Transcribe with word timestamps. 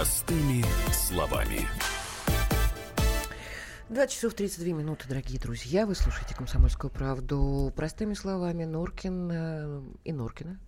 Простыми 0.00 0.64
словами. 0.94 1.68
2 3.90 4.06
часов 4.06 4.32
32 4.32 4.72
минуты, 4.72 5.06
дорогие 5.06 5.38
друзья. 5.38 5.84
Вы 5.84 5.94
слушаете 5.94 6.34
«Комсомольскую 6.34 6.90
правду». 6.90 7.70
Простыми 7.76 8.14
словами, 8.14 8.64
Норкин 8.64 9.30
э, 9.30 9.80
и 10.04 10.12
Норкина. 10.12 10.58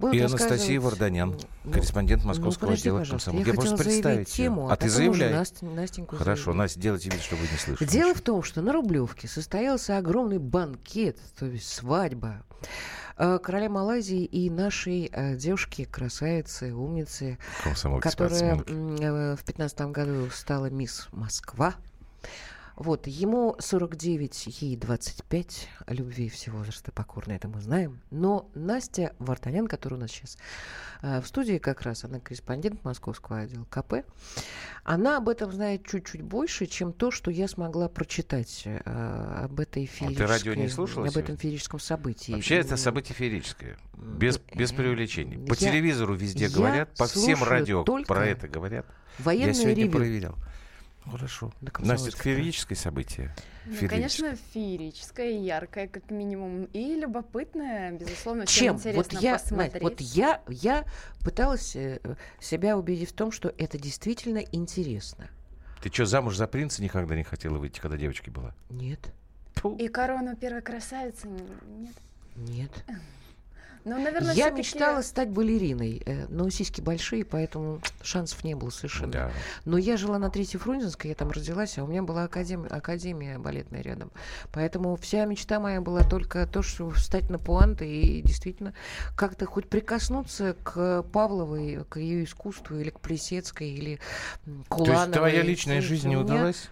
Будут 0.00 0.16
и 0.16 0.18
Анастасия 0.18 0.80
Варданян, 0.80 1.38
ну, 1.62 1.70
корреспондент 1.70 2.24
московского 2.24 2.70
ну, 2.70 2.74
отдела 2.74 3.04
комсомола. 3.04 3.40
Я, 3.40 3.46
я 3.46 3.54
просто 3.54 3.76
представить 3.76 4.28
тему, 4.30 4.68
а, 4.68 4.72
а 4.72 4.76
ты 4.78 4.88
заявляй. 4.88 5.32
Настя, 5.32 5.66
Настеньку 5.66 6.16
Хорошо, 6.16 6.46
заявить. 6.46 6.58
Настя, 6.58 6.80
делайте 6.80 7.10
вид, 7.10 7.22
что 7.22 7.36
вы 7.36 7.42
не 7.42 7.56
слышите. 7.56 7.86
Дело 7.86 8.14
в 8.14 8.20
том, 8.20 8.42
что 8.42 8.62
на 8.62 8.72
Рублевке 8.72 9.28
состоялся 9.28 9.96
огромный 9.96 10.38
банкет, 10.38 11.20
то 11.38 11.46
есть 11.46 11.72
свадьба 11.72 12.42
короля 13.16 13.68
Малайзии 13.68 14.24
и 14.24 14.50
нашей 14.50 15.10
э, 15.12 15.36
девушки, 15.36 15.84
красавицы, 15.84 16.74
умницы, 16.74 17.38
которая 18.00 18.62
э, 18.66 19.36
в 19.36 19.44
15 19.44 19.80
году 19.92 20.28
стала 20.30 20.70
мисс 20.70 21.08
Москва. 21.12 21.74
Вот, 22.76 23.06
ему 23.06 23.54
49, 23.60 24.60
ей 24.60 24.76
25, 24.76 25.68
любви 25.88 26.28
все 26.28 26.50
возраста 26.50 26.90
покорно, 26.90 27.32
это 27.32 27.46
мы 27.46 27.60
знаем. 27.60 28.00
Но 28.10 28.50
Настя 28.54 29.14
Вартанян, 29.20 29.68
которая 29.68 29.98
у 29.98 30.00
нас 30.00 30.10
сейчас 30.10 30.36
э, 31.02 31.20
в 31.20 31.26
студии 31.26 31.58
как 31.58 31.82
раз, 31.82 32.04
она 32.04 32.18
корреспондент 32.18 32.84
московского 32.84 33.40
отдела 33.40 33.64
КП, 33.70 34.04
она 34.82 35.18
об 35.18 35.28
этом 35.28 35.52
знает 35.52 35.86
чуть-чуть 35.86 36.22
больше, 36.22 36.66
чем 36.66 36.92
то, 36.92 37.12
что 37.12 37.30
я 37.30 37.46
смогла 37.46 37.88
прочитать 37.88 38.62
э, 38.64 38.80
об 39.44 39.60
этой 39.60 39.86
феерической... 39.86 40.24
А 40.24 40.28
ты 40.28 40.32
радио 40.32 40.54
не 40.54 40.68
слушала? 40.68 41.06
Об 41.06 41.16
этом 41.16 41.36
феерическом 41.36 41.78
событии. 41.78 42.32
Вообще 42.32 42.56
это 42.56 42.76
событие 42.76 43.14
феерическое, 43.14 43.76
без, 43.96 44.40
без 44.52 44.72
преувеличений. 44.72 45.38
По 45.38 45.52
я, 45.52 45.70
телевизору 45.70 46.14
везде 46.14 46.48
говорят, 46.48 46.92
по 46.96 47.06
всем 47.06 47.44
радио 47.44 47.84
про 47.84 48.26
это 48.26 48.48
говорят. 48.48 48.86
Военные 49.20 49.48
я 49.48 49.54
сегодня 49.54 49.84
ревю. 49.84 49.92
проверял. 49.92 50.34
Хорошо. 51.10 51.52
Настя, 51.78 52.08
это 52.08 52.16
феерическое 52.16 52.76
событие? 52.76 53.34
Ну, 53.66 53.88
конечно, 53.88 54.36
феерическое, 54.52 55.38
яркое, 55.38 55.86
как 55.86 56.10
минимум, 56.10 56.64
и 56.72 56.94
любопытное, 56.94 57.92
безусловно, 57.92 58.46
Чем? 58.46 58.76
интересно 58.76 59.02
вот 59.02 59.22
я, 59.22 59.32
посмотреть. 59.34 59.82
вот 59.82 60.00
я, 60.00 60.42
я 60.48 60.84
пыталась 61.22 61.76
э, 61.76 61.98
себя 62.40 62.76
убедить 62.76 63.10
в 63.10 63.12
том, 63.12 63.32
что 63.32 63.54
это 63.56 63.78
действительно 63.78 64.38
интересно. 64.38 65.28
Ты 65.82 65.92
что, 65.92 66.06
замуж 66.06 66.36
за 66.36 66.46
принца 66.46 66.82
никогда 66.82 67.14
не 67.14 67.24
хотела 67.24 67.58
выйти, 67.58 67.80
когда 67.80 67.96
девочкой 67.96 68.32
была? 68.32 68.54
Нет. 68.70 69.00
Фу. 69.56 69.76
И 69.76 69.88
корону 69.88 70.36
первой 70.36 70.62
красавицы 70.62 71.28
нет? 71.28 71.94
Нет. 72.36 72.70
Ну, 73.84 74.02
наверное, 74.02 74.32
Я 74.34 74.50
мечтала 74.50 75.02
стать 75.02 75.28
балериной, 75.28 76.02
э, 76.06 76.26
но 76.28 76.48
сиськи 76.48 76.80
большие, 76.80 77.24
поэтому 77.24 77.80
шансов 78.02 78.42
не 78.42 78.54
было 78.54 78.70
совершенно. 78.70 79.12
Да. 79.12 79.30
Но 79.66 79.76
я 79.76 79.98
жила 79.98 80.18
на 80.18 80.30
Третьей 80.30 80.58
Фрунзенской, 80.58 81.10
я 81.10 81.14
там 81.14 81.30
родилась, 81.30 81.76
а 81.76 81.84
у 81.84 81.86
меня 81.86 82.02
была 82.02 82.24
академия, 82.24 82.68
академия 82.68 83.38
балетная 83.38 83.82
рядом. 83.82 84.10
Поэтому 84.52 84.96
вся 84.96 85.26
мечта 85.26 85.60
моя 85.60 85.82
была 85.82 86.00
только 86.02 86.46
то, 86.46 86.62
что 86.62 86.88
встать 86.90 87.28
на 87.28 87.38
пуанты 87.38 87.86
и 87.86 88.22
действительно 88.22 88.72
как-то 89.16 89.44
хоть 89.44 89.68
прикоснуться 89.68 90.56
к 90.62 91.02
Павловой, 91.12 91.84
к 91.88 91.98
ее 91.98 92.24
искусству, 92.24 92.78
или 92.78 92.88
к 92.88 93.00
Плесецкой, 93.00 93.70
или 93.70 94.00
к 94.68 94.78
Улановой. 94.78 94.94
То 94.94 95.02
есть 95.02 95.12
твоя 95.12 95.42
личная 95.42 95.82
жизнь 95.82 96.08
не 96.08 96.16
удалась? 96.16 96.70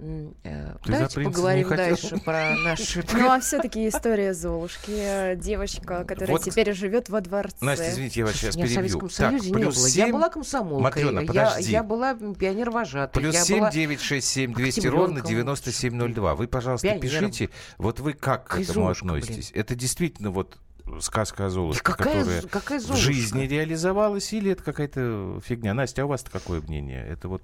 Э, 0.00 0.76
Ты 0.84 0.92
Давайте 0.92 1.20
поговорим 1.22 1.68
дальше 1.68 2.18
про 2.18 2.54
наши... 2.64 3.04
Ну, 3.12 3.30
а 3.30 3.40
все-таки 3.40 3.88
история 3.88 4.32
Золушки. 4.32 4.92
Э, 4.92 5.36
девочка, 5.36 6.04
которая 6.04 6.36
вот... 6.36 6.42
теперь 6.42 6.72
живет 6.72 7.08
во 7.08 7.20
дворце. 7.20 7.56
Настя, 7.60 7.90
извините, 7.90 8.20
я 8.20 8.26
вас 8.26 8.36
сейчас 8.36 8.54
перебью. 8.54 8.70
в 8.70 8.74
Советском 8.74 9.10
Союзе 9.10 9.50
так, 9.50 9.58
не 9.58 9.64
было. 9.64 9.74
7... 9.74 10.06
Я 10.06 10.12
была 10.12 10.28
комсомолкой. 10.28 10.82
Матрена, 10.82 11.26
подожди. 11.26 11.72
Я, 11.72 11.78
я 11.78 11.82
была 11.82 12.14
пионер-вожатой. 12.14 13.20
Плюс 13.20 13.36
семь 13.36 13.58
была... 13.58 13.70
9 13.72 14.00
6 14.00 14.26
7 14.26 14.54
200 14.54 14.86
ровно 14.86 15.20
9702. 15.20 16.34
Вы, 16.34 16.46
пожалуйста, 16.46 16.88
Пионером. 16.88 17.30
пишите. 17.30 17.50
Вот 17.78 18.00
вы 18.00 18.12
как 18.12 18.46
к 18.48 18.58
этому 18.58 18.88
относитесь? 18.88 19.50
Блин. 19.50 19.60
Это 19.60 19.74
действительно 19.74 20.30
вот 20.30 20.58
сказка 21.00 21.46
о 21.46 21.50
Золушке, 21.50 21.82
какая, 21.82 22.20
которая 22.20 22.42
какая 22.42 22.80
в 22.80 22.96
жизни 22.96 23.46
реализовалась, 23.46 24.32
или 24.32 24.52
это 24.52 24.62
какая-то 24.62 25.40
фигня? 25.44 25.74
Настя, 25.74 26.02
а 26.02 26.04
у 26.06 26.08
вас 26.08 26.24
какое 26.30 26.60
мнение? 26.60 27.06
Это 27.06 27.28
вот 27.28 27.42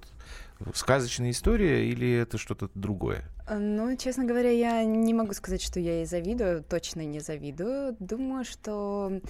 сказочная 0.73 1.31
история 1.31 1.89
или 1.89 2.11
это 2.11 2.37
что-то 2.37 2.69
другое? 2.75 3.25
Ну, 3.49 3.95
честно 3.97 4.25
говоря, 4.25 4.49
я 4.49 4.83
не 4.83 5.13
могу 5.13 5.33
сказать, 5.33 5.61
что 5.61 5.79
я 5.79 5.97
ей 5.97 6.05
завидую, 6.05 6.63
точно 6.63 7.01
не 7.01 7.19
завидую. 7.19 7.95
Думаю, 7.99 8.45
что 8.45 9.21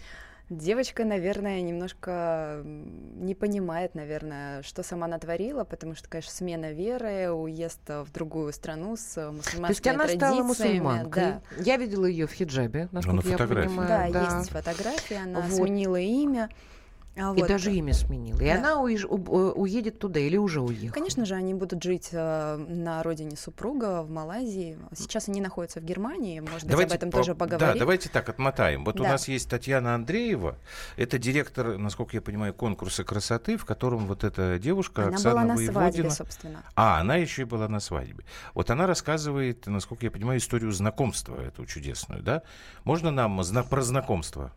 девочка, 0.50 1.06
наверное, 1.06 1.62
немножко 1.62 2.62
не 2.64 3.36
понимает, 3.36 3.96
наверное, 3.96 4.62
что 4.64 4.84
сама 4.84 5.08
натворила, 5.08 5.64
потому 5.64 5.96
что, 5.96 6.10
конечно, 6.10 6.32
смена 6.32 6.72
веры, 6.72 7.32
уезд 7.32 7.82
в 7.88 8.12
другую 8.12 8.54
страну 8.54 8.96
с 8.96 9.32
мусульманскими 9.32 9.66
То 9.68 9.72
есть 9.72 9.88
она 9.88 10.08
стала 10.08 10.44
мусульманкой. 10.44 11.24
Да. 11.24 11.42
Я 11.64 11.78
видела 11.78 12.06
ее 12.06 12.28
в 12.28 12.32
хиджабе, 12.32 12.90
насколько 12.92 13.28
я 13.28 13.38
понимаю. 13.38 13.88
Да, 13.88 14.10
да, 14.12 14.38
есть 14.38 14.50
фотографии, 14.50 15.18
она 15.18 15.42
вот. 15.42 15.52
сменила 15.52 16.00
имя. 16.00 16.50
А 17.18 17.34
и 17.34 17.40
вот. 17.40 17.48
даже 17.48 17.72
имя 17.72 17.94
сменила. 17.94 18.40
И 18.42 18.46
да. 18.46 18.58
она 18.58 18.82
уезж... 18.82 19.06
уедет 19.06 20.00
туда 20.00 20.20
или 20.20 20.36
уже 20.36 20.62
уехала? 20.62 20.92
Конечно 20.92 21.26
же, 21.26 21.36
они 21.36 21.54
будут 21.54 21.82
жить 21.82 22.10
э, 22.12 22.58
на 22.58 23.04
родине 23.04 23.38
супруга 23.38 24.02
в 24.04 24.10
Малайзии. 24.10 24.78
Сейчас 24.94 25.30
они 25.30 25.40
находятся 25.40 25.80
в 25.80 25.86
Германии. 25.86 26.42
Может 26.42 26.68
давайте 26.68 26.90
быть, 26.90 26.92
об 26.92 26.98
этом 26.98 27.12
по... 27.12 27.18
тоже 27.20 27.36
поговорим. 27.36 27.74
Да, 27.74 27.80
давайте 27.80 28.10
так 28.10 28.28
отмотаем. 28.28 28.84
Вот 28.84 28.98
да. 28.98 29.04
у 29.04 29.08
нас 29.08 29.30
есть 29.30 29.50
Татьяна 29.50 29.96
Андреева. 29.96 30.58
Это 30.98 31.18
директор, 31.18 31.78
насколько 31.78 32.18
я 32.18 32.22
понимаю, 32.22 32.54
конкурса 32.54 33.06
красоты, 33.06 33.56
в 33.56 33.64
котором 33.64 34.08
вот 34.08 34.26
эта 34.26 34.60
девушка 34.60 35.04
она 35.04 35.16
Оксана 35.16 35.32
была 35.32 35.44
на 35.44 35.56
Воеводина... 35.56 35.92
свадьбе, 35.92 36.10
собственно. 36.12 36.64
А, 36.76 37.00
она 37.00 37.16
еще 37.16 37.44
и 37.44 37.46
была 37.46 37.70
на 37.70 37.80
свадьбе. 37.80 38.26
Вот 38.54 38.70
она 38.70 38.88
рассказывает, 38.88 39.68
насколько 39.68 40.06
я 40.06 40.12
понимаю, 40.12 40.40
историю 40.40 40.72
знакомства 40.74 41.40
эту 41.42 41.66
чудесную, 41.66 42.22
да? 42.22 42.44
Можно 42.84 43.12
нам 43.12 43.42
зна... 43.44 43.64
про 43.64 43.82
знакомство? 43.82 44.52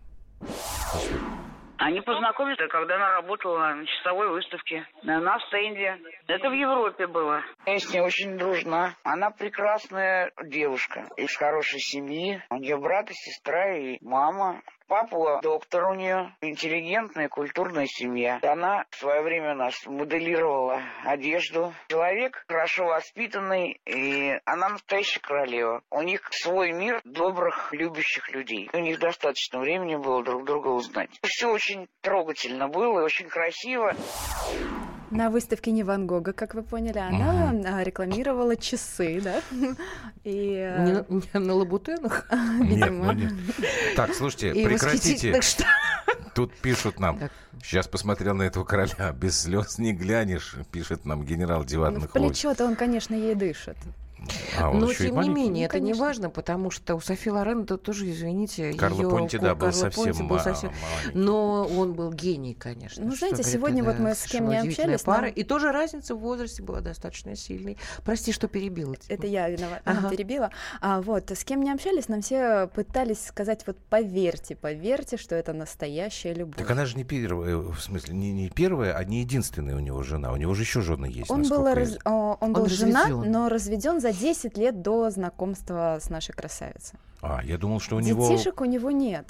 Они 1.78 2.00
познакомились, 2.00 2.58
когда 2.70 2.96
она 2.96 3.12
работала 3.12 3.74
на 3.74 3.86
часовой 3.86 4.30
выставке, 4.30 4.86
на 5.02 5.38
стенде. 5.46 5.96
Это 6.26 6.50
в 6.50 6.52
Европе 6.52 7.06
было. 7.06 7.42
Я 7.66 7.78
с 7.78 7.92
ней 7.92 8.00
очень 8.00 8.36
дружна. 8.36 8.96
Она 9.04 9.30
прекрасная 9.30 10.32
девушка 10.44 11.04
из 11.16 11.34
хорошей 11.36 11.78
семьи. 11.78 12.42
У 12.50 12.56
нее 12.56 12.78
брат 12.78 13.08
и 13.10 13.14
сестра 13.14 13.76
и 13.76 13.98
мама. 14.00 14.60
Папа 14.88 15.40
доктор 15.42 15.90
у 15.90 15.94
нее, 15.94 16.34
интеллигентная, 16.40 17.28
культурная 17.28 17.84
семья. 17.86 18.40
Она 18.42 18.86
в 18.88 18.96
свое 18.96 19.20
время 19.20 19.54
нас 19.54 19.74
моделировала 19.84 20.80
одежду. 21.04 21.74
Человек 21.88 22.42
хорошо 22.48 22.86
воспитанный, 22.86 23.78
и 23.84 24.40
она 24.46 24.70
настоящая 24.70 25.20
королева. 25.20 25.82
У 25.90 26.00
них 26.00 26.26
свой 26.32 26.72
мир 26.72 27.02
добрых, 27.04 27.70
любящих 27.74 28.30
людей. 28.30 28.70
У 28.72 28.78
них 28.78 28.98
достаточно 28.98 29.60
времени 29.60 29.96
было 29.96 30.24
друг 30.24 30.46
друга 30.46 30.68
узнать. 30.68 31.10
Все 31.22 31.52
очень 31.52 31.86
трогательно 32.00 32.68
было 32.68 33.00
и 33.00 33.04
очень 33.04 33.28
красиво. 33.28 33.94
На 35.10 35.30
выставке 35.30 35.70
не 35.70 35.82
Ван 35.82 36.06
Гога, 36.06 36.32
как 36.32 36.54
вы 36.54 36.62
поняли, 36.62 36.98
она 36.98 37.50
ага. 37.50 37.82
рекламировала 37.82 38.56
часы, 38.56 39.20
да? 39.20 39.40
И... 40.24 40.74
Не, 40.78 41.04
не 41.08 41.40
на 41.40 41.54
лабутенах? 41.54 42.26
Нет, 42.60 42.90
ну 42.90 43.12
нет. 43.12 43.32
Так, 43.96 44.14
слушайте, 44.14 44.52
И 44.52 44.64
прекратите. 44.64 45.40
Тут 46.34 46.54
пишут 46.54 47.00
нам. 47.00 47.18
Так. 47.18 47.32
Сейчас 47.62 47.88
посмотрел 47.88 48.34
на 48.34 48.42
этого 48.42 48.64
короля. 48.64 49.12
Без 49.12 49.40
слез 49.40 49.78
не 49.78 49.92
глянешь, 49.92 50.54
пишет 50.70 51.04
нам 51.04 51.24
генерал 51.24 51.64
Диванных 51.64 52.02
ну, 52.02 52.08
В 52.08 52.12
плечо-то 52.12 52.64
он, 52.64 52.76
конечно, 52.76 53.14
ей 53.14 53.34
дышит. 53.34 53.76
А, 54.58 54.72
Но, 54.72 54.92
тем 54.92 55.20
не 55.20 55.28
менее, 55.28 55.68
ну, 55.68 55.74
это 55.74 55.80
не 55.80 55.94
важно, 55.94 56.30
потому 56.30 56.70
что 56.70 56.94
у 56.96 57.00
Софи 57.00 57.30
Лорен 57.30 57.62
это 57.62 57.76
тоже, 57.78 58.10
извините, 58.10 58.72
Карло 58.74 59.02
ее... 59.02 59.10
Понти, 59.10 59.38
да, 59.38 59.54
был 59.54 59.72
совсем, 59.72 60.28
был 60.28 60.38
совсем... 60.38 60.72
Но 61.14 61.66
он 61.66 61.94
был 61.94 62.12
гений, 62.12 62.54
конечно. 62.54 63.04
Ну, 63.04 63.14
знаете, 63.14 63.42
сегодня 63.42 63.84
вот 63.84 63.98
мы 63.98 64.14
с 64.14 64.24
кем 64.24 64.48
не 64.48 64.56
общались... 64.56 65.02
Пара. 65.02 65.26
Но... 65.26 65.28
И 65.28 65.44
тоже 65.44 65.72
разница 65.72 66.14
в 66.14 66.18
возрасте 66.18 66.62
была 66.62 66.80
достаточно 66.80 67.36
сильной. 67.36 67.78
Прости, 68.04 68.32
что 68.32 68.48
перебила 68.48 68.96
тебя. 68.96 69.14
Это 69.14 69.26
я 69.26 69.48
виновата, 69.48 69.82
ага. 69.84 70.10
перебила. 70.10 70.50
А, 70.80 71.00
вот, 71.00 71.30
с 71.30 71.44
кем 71.44 71.62
не 71.62 71.70
общались, 71.70 72.08
нам 72.08 72.20
все 72.20 72.68
пытались 72.74 73.24
сказать, 73.24 73.62
вот 73.66 73.78
поверьте, 73.88 74.56
поверьте, 74.56 75.16
что 75.16 75.34
это 75.34 75.52
настоящая 75.52 76.34
любовь. 76.34 76.56
Так 76.56 76.70
она 76.70 76.84
же 76.84 76.96
не 76.96 77.04
первая, 77.04 77.56
в 77.56 77.80
смысле, 77.80 78.14
не, 78.14 78.32
не 78.32 78.50
первая, 78.50 78.94
а 78.94 79.04
не 79.04 79.20
единственная 79.20 79.76
у 79.76 79.80
него 79.80 80.02
жена. 80.02 80.32
У 80.32 80.36
него 80.36 80.54
же 80.54 80.62
еще 80.62 80.80
жены 80.80 81.06
есть, 81.06 81.30
Он 81.30 81.42
был, 81.48 81.64
раз... 81.72 81.98
он 82.04 82.52
был 82.52 82.62
он 82.62 82.68
женат, 82.68 83.08
но 83.10 83.48
разведен 83.48 84.00
за 84.00 84.07
10 84.12 84.56
лет 84.56 84.82
до 84.82 85.10
знакомства 85.10 85.98
с 86.00 86.10
нашей 86.10 86.32
красавицей. 86.32 86.98
А, 87.20 87.42
я 87.44 87.58
думал, 87.58 87.80
что 87.80 87.96
у 87.96 88.00
Детишек 88.00 88.18
него... 88.18 88.28
Детишек 88.28 88.60
у 88.60 88.64
него 88.64 88.90
нет. 88.90 89.26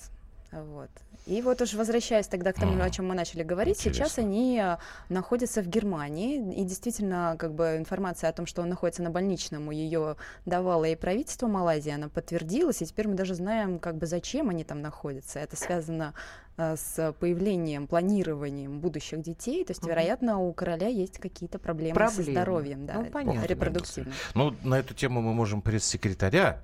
Вот. 0.52 0.90
И 1.28 1.42
вот 1.42 1.60
уж 1.60 1.74
возвращаясь 1.74 2.26
тогда 2.26 2.54
к 2.54 2.56
тому, 2.58 2.82
о 2.82 2.88
чем 2.88 3.08
мы 3.08 3.14
начали 3.14 3.42
говорить, 3.42 3.78
Интересно. 3.78 4.06
сейчас 4.06 4.18
они 4.18 4.58
э, 4.58 4.78
находятся 5.10 5.62
в 5.62 5.68
Германии, 5.68 6.38
и 6.54 6.64
действительно, 6.64 7.36
как 7.38 7.52
бы 7.52 7.76
информация 7.76 8.30
о 8.30 8.32
том, 8.32 8.46
что 8.46 8.62
он 8.62 8.70
находится 8.70 9.02
на 9.02 9.10
больничном, 9.10 9.70
ее 9.70 10.16
давало 10.46 10.86
и 10.86 10.96
правительство 10.96 11.46
Малайзии, 11.46 11.92
она 11.92 12.08
подтвердилась, 12.08 12.80
и 12.80 12.86
теперь 12.86 13.08
мы 13.08 13.14
даже 13.14 13.34
знаем, 13.34 13.78
как 13.78 13.98
бы 13.98 14.06
зачем 14.06 14.48
они 14.48 14.64
там 14.64 14.80
находятся. 14.80 15.38
Это 15.38 15.54
связано 15.56 16.14
э, 16.56 16.76
с 16.78 17.12
появлением, 17.20 17.88
планированием 17.88 18.80
будущих 18.80 19.20
детей, 19.20 19.66
то 19.66 19.72
есть, 19.72 19.82
угу. 19.82 19.90
вероятно, 19.90 20.38
у 20.38 20.50
короля 20.54 20.88
есть 20.88 21.18
какие-то 21.18 21.58
проблемы, 21.58 21.94
проблемы. 21.94 22.24
со 22.24 22.30
здоровьем, 22.30 22.86
да, 22.86 22.94
ну, 22.94 23.04
понятно. 23.04 23.44
репродуктивным. 23.44 24.14
Ну, 24.34 24.54
на 24.62 24.78
эту 24.78 24.94
тему 24.94 25.20
мы 25.20 25.34
можем 25.34 25.60
пресс-секретаря 25.60 26.62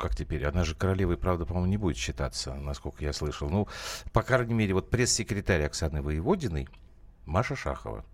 как 0.00 0.16
теперь? 0.16 0.44
Она 0.46 0.64
же 0.64 0.74
королевой, 0.74 1.16
правда, 1.16 1.44
по-моему, 1.46 1.68
не 1.68 1.76
будет 1.76 1.96
считаться, 1.96 2.54
насколько 2.54 3.04
я 3.04 3.12
слышал. 3.12 3.48
Ну, 3.48 3.68
по 4.12 4.22
крайней 4.22 4.54
мере, 4.54 4.74
вот 4.74 4.90
пресс-секретарь 4.90 5.62
Оксаны 5.62 6.02
Воеводиной 6.02 6.68
Маша 7.26 7.54
Шахова. 7.54 8.04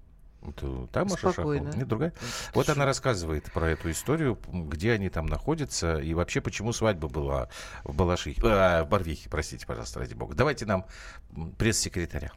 Это 0.43 0.87
та 0.89 1.05
Маша 1.05 1.33
Спокойно. 1.33 1.65
Шахова? 1.67 1.79
Нет, 1.79 1.89
другая? 1.89 2.13
Вот 2.53 2.69
она 2.69 2.85
рассказывает 2.85 3.51
про 3.53 3.71
эту 3.71 3.91
историю, 3.91 4.39
где 4.53 4.93
они 4.93 5.09
там 5.09 5.27
находятся, 5.27 5.99
и 5.99 6.13
вообще, 6.13 6.41
почему 6.41 6.73
свадьба 6.73 7.09
была 7.09 7.49
в 7.85 7.95
Балашихе, 7.95 8.41
э, 8.43 8.83
в 8.83 8.89
Барвихе, 8.89 9.31
простите, 9.31 9.67
пожалуйста, 9.67 10.01
ради 10.01 10.15
бога. 10.15 10.35
Давайте 10.35 10.67
нам 10.67 10.85
пресс-секретаря. 11.57 12.33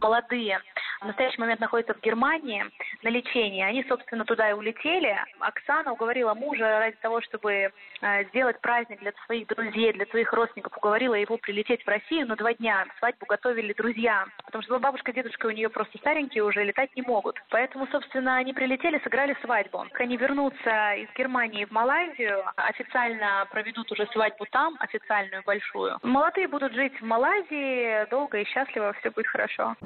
Молодые 0.00 0.58
в 1.04 1.06
настоящий 1.06 1.40
момент 1.40 1.60
находятся 1.60 1.94
в 1.94 2.00
Германии 2.00 2.64
на 3.02 3.08
лечении. 3.08 3.62
Они, 3.62 3.84
собственно, 3.84 4.24
туда 4.24 4.50
и 4.50 4.54
улетели. 4.54 5.16
Оксана 5.38 5.92
уговорила 5.92 6.34
мужа 6.34 6.78
ради 6.78 6.96
того, 6.96 7.20
чтобы 7.20 7.70
э, 8.00 8.24
сделать 8.30 8.60
праздник 8.60 9.00
для 9.00 9.12
своих 9.26 9.46
друзей, 9.48 9.92
для 9.92 10.06
своих 10.06 10.32
родственников, 10.32 10.76
уговорила 10.76 11.14
его 11.14 11.36
прилететь 11.36 11.84
в 11.84 11.88
Россию 11.88 12.26
на 12.26 12.36
два 12.36 12.54
дня. 12.54 12.86
Свадьбу 12.98 13.26
готовили 13.26 13.74
друзья, 13.74 14.24
потому 14.46 14.62
что 14.62 14.78
бабушка 14.78 15.10
и 15.10 15.14
дедушка 15.14 15.46
у 15.46 15.50
нее 15.50 15.68
просто 15.68 15.98
старенькие 15.98 16.42
уже, 16.42 16.64
летать 16.64 16.94
не 16.96 17.02
могут. 17.02 17.36
Поэтому, 17.50 17.86
собственно, 17.88 18.36
они 18.36 18.54
прилетели, 18.54 18.98
сыграли 19.04 19.36
свадьбу. 19.42 19.86
Они 19.98 20.16
вернутся 20.16 20.94
из 20.94 21.08
Германии 21.16 21.66
в 21.66 21.70
Малайзию, 21.70 22.44
официально 22.56 23.46
проведут 23.50 23.92
уже 23.92 24.06
свадьбу 24.06 24.46
там, 24.50 24.76
официальную 24.80 25.42
большую. 25.44 25.98
Молодые 26.02 26.48
будут 26.48 26.72
жить 26.72 26.98
в 26.98 27.04
Малайзии 27.04 28.08
долго 28.08 28.38
и 28.38 28.44
счастливо, 28.46 28.94
все 29.00 29.10
будет 29.10 29.26
хорошо. 29.26 29.76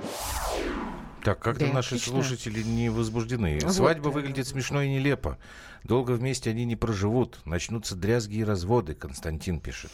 Так, 1.29 1.41
как-то 1.41 1.67
да, 1.67 1.73
наши 1.75 1.97
отлично. 1.97 2.13
слушатели 2.13 2.63
не 2.63 2.89
возбуждены. 2.89 3.59
Вот. 3.63 3.75
Свадьба 3.75 4.09
выглядит 4.09 4.47
смешно 4.47 4.81
и 4.81 4.89
нелепо. 4.89 5.37
Долго 5.85 6.13
вместе 6.13 6.49
они 6.49 6.65
не 6.65 6.75
проживут. 6.75 7.41
Начнутся 7.45 7.97
дрязги 7.97 8.37
и 8.37 8.45
разводы, 8.45 8.95
Константин 8.95 9.61
пишет. 9.61 9.91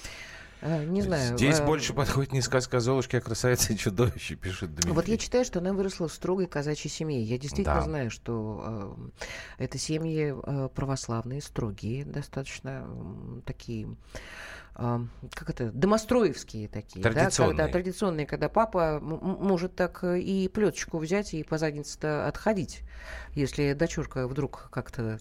А, 0.63 0.85
не 0.85 1.03
знаю. 1.03 1.37
Здесь 1.37 1.59
а... 1.59 1.67
больше 1.67 1.93
подходит 1.93 2.33
не 2.33 2.41
сказка 2.41 2.79
Золушки, 2.79 3.17
а 3.17 3.21
красавица 3.21 3.73
и 3.73 3.77
чудовище, 3.77 4.37
пишет 4.37 4.75
Дмитрий. 4.75 4.93
Вот 4.93 5.09
я 5.09 5.19
читаю, 5.19 5.45
что 5.45 5.59
она 5.59 5.73
выросла 5.73 6.07
в 6.07 6.13
строгой 6.13 6.47
казачьей 6.47 6.89
семье. 6.91 7.21
Я 7.21 7.37
действительно 7.37 7.81
да. 7.81 7.83
знаю, 7.83 8.11
что 8.13 8.95
э, 9.59 9.65
это 9.65 9.77
семьи 9.77 10.33
э, 10.41 10.69
православные, 10.73 11.43
строгие, 11.43 12.05
достаточно 12.05 12.87
э, 12.87 13.41
такие 13.45 13.89
как 14.75 15.51
это, 15.51 15.71
домостроевские 15.71 16.69
такие. 16.69 17.01
Традиционные. 17.01 17.57
Да, 17.57 17.63
когда, 17.65 17.73
традиционные, 17.73 18.27
когда 18.27 18.49
папа 18.49 18.99
может 19.01 19.77
так 19.77 20.03
и 20.03 20.49
плеточку 20.49 20.99
взять 20.99 21.33
и 21.35 21.45
по 21.45 21.59
заднице 21.59 22.05
отходить, 22.05 22.81
если 23.35 23.73
дочурка 23.73 24.27
вдруг 24.27 24.69
как-то 24.73 25.21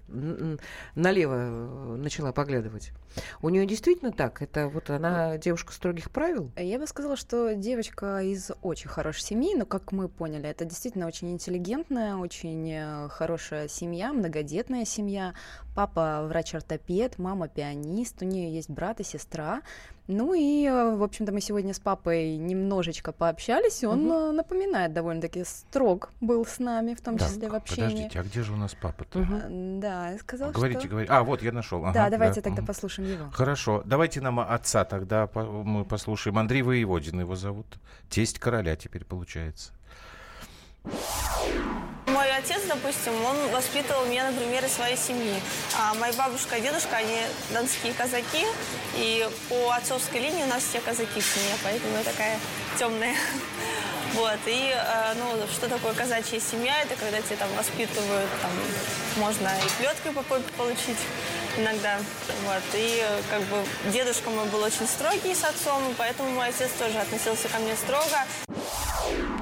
налево 0.96 1.36
э, 1.36 1.96
начала 1.98 2.32
поглядывать. 2.32 2.92
У 3.42 3.50
нее 3.50 3.68
действительно 3.68 4.12
так? 4.12 4.42
Это 4.42 4.68
вот 4.68 4.90
она 4.90 5.38
девушка 5.38 5.72
строгих 5.72 6.10
правил? 6.10 6.52
Я 6.58 6.80
бы 6.80 6.88
сказала, 6.88 7.16
что 7.16 7.54
девочка 7.54 8.24
из 8.24 8.52
очень 8.64 8.90
хорошей 8.90 9.22
семьи, 9.22 9.54
но, 9.56 9.66
как 9.66 9.92
мы 9.92 10.10
поняли, 10.10 10.50
это 10.50 10.66
действительно 10.66 11.06
очень 11.06 11.32
интеллигентная, 11.32 12.16
очень 12.16 12.72
э, 12.72 13.10
хорошая 13.10 13.68
семья, 13.68 14.14
многодетная 14.14 14.86
семья. 14.86 15.36
Папа 15.76 16.26
врач-ортопед, 16.28 17.20
мама 17.20 17.48
пианист, 17.48 18.22
у 18.22 18.26
нее 18.26 18.54
есть 18.54 18.70
брат 18.70 19.00
и 19.00 19.04
сестра. 19.04 19.43
Ну 20.08 20.34
и, 20.34 20.66
э, 20.66 20.96
в 20.96 21.02
общем-то, 21.02 21.32
мы 21.32 21.40
сегодня 21.40 21.74
с 21.74 21.80
папой 21.80 22.36
немножечко 22.36 23.14
пообщались, 23.14 23.84
и 23.84 23.86
он 23.86 24.12
угу. 24.12 24.34
напоминает 24.34 24.92
довольно-таки 24.92 25.46
строг 25.46 26.12
был 26.20 26.46
с 26.46 26.60
нами, 26.60 26.94
в 26.94 27.00
том 27.00 27.18
так, 27.18 27.30
числе 27.30 27.50
в 27.50 27.56
общении. 27.56 27.88
Подождите, 27.88 28.20
а 28.20 28.24
где 28.24 28.44
же 28.44 28.52
у 28.52 28.58
нас 28.58 28.76
папа-то? 28.76 29.20
Угу. 29.20 29.80
Да, 29.80 30.18
сказал, 30.20 30.52
говорите, 30.52 30.82
что... 30.82 30.90
Говорите, 30.90 31.14
А, 31.14 31.24
вот 31.24 31.42
я 31.42 31.54
нашел. 31.54 31.86
Ага, 31.86 31.94
да, 31.94 32.10
давайте 32.10 32.42
да. 32.42 32.50
тогда 32.50 32.62
угу. 32.62 32.68
послушаем 32.68 33.10
его. 33.10 33.32
Хорошо, 33.32 33.82
давайте 33.86 34.20
нам 34.20 34.42
отца 34.42 34.84
тогда 34.84 35.30
мы 35.34 35.86
послушаем. 35.86 36.38
Андрей 36.38 36.64
Воеводин 36.64 37.22
его 37.22 37.38
зовут. 37.38 37.78
Тесть 38.10 38.40
короля 38.40 38.76
теперь 38.76 39.06
получается. 39.06 39.72
Отец, 42.44 42.62
допустим, 42.68 43.14
он 43.24 43.38
воспитывал 43.52 44.06
меня 44.06 44.30
на 44.30 44.38
примере 44.38 44.68
своей 44.68 44.98
семьи. 44.98 45.34
А 45.80 45.94
моя 45.94 46.12
бабушка 46.12 46.58
и 46.58 46.62
дедушка, 46.62 46.98
они 46.98 47.18
донские 47.52 47.94
казаки. 47.94 48.46
И 48.96 49.26
по 49.48 49.72
отцовской 49.72 50.20
линии 50.20 50.44
у 50.44 50.48
нас 50.48 50.62
все 50.64 50.82
казаки 50.82 51.22
в 51.22 51.26
семье, 51.26 51.56
поэтому 51.64 51.98
я 51.98 52.04
такая 52.04 52.38
темная. 52.78 53.16
Вот, 54.14 54.38
и, 54.46 54.72
э, 54.72 55.14
ну, 55.16 55.48
что 55.52 55.68
такое 55.68 55.92
казачья 55.96 56.40
семья? 56.40 56.84
Это 56.84 56.96
когда 56.96 57.20
тебя 57.20 57.38
там 57.38 57.50
воспитывают, 57.58 58.30
там, 58.44 58.52
можно 59.18 59.48
и 59.48 59.82
плеткой 59.82 60.12
по 60.12 60.22
получить 60.56 61.00
иногда. 61.58 61.98
Вот, 62.46 62.62
и, 62.76 63.04
как 63.32 63.42
бы, 63.44 63.66
дедушка 63.92 64.30
мой 64.30 64.46
был 64.50 64.62
очень 64.62 64.88
строгий 64.88 65.34
с 65.34 65.44
отцом, 65.44 65.82
поэтому 65.98 66.30
мой 66.30 66.50
отец 66.50 66.70
тоже 66.78 67.00
относился 67.00 67.50
ко 67.50 67.58
мне 67.58 67.76
строго. 67.76 68.20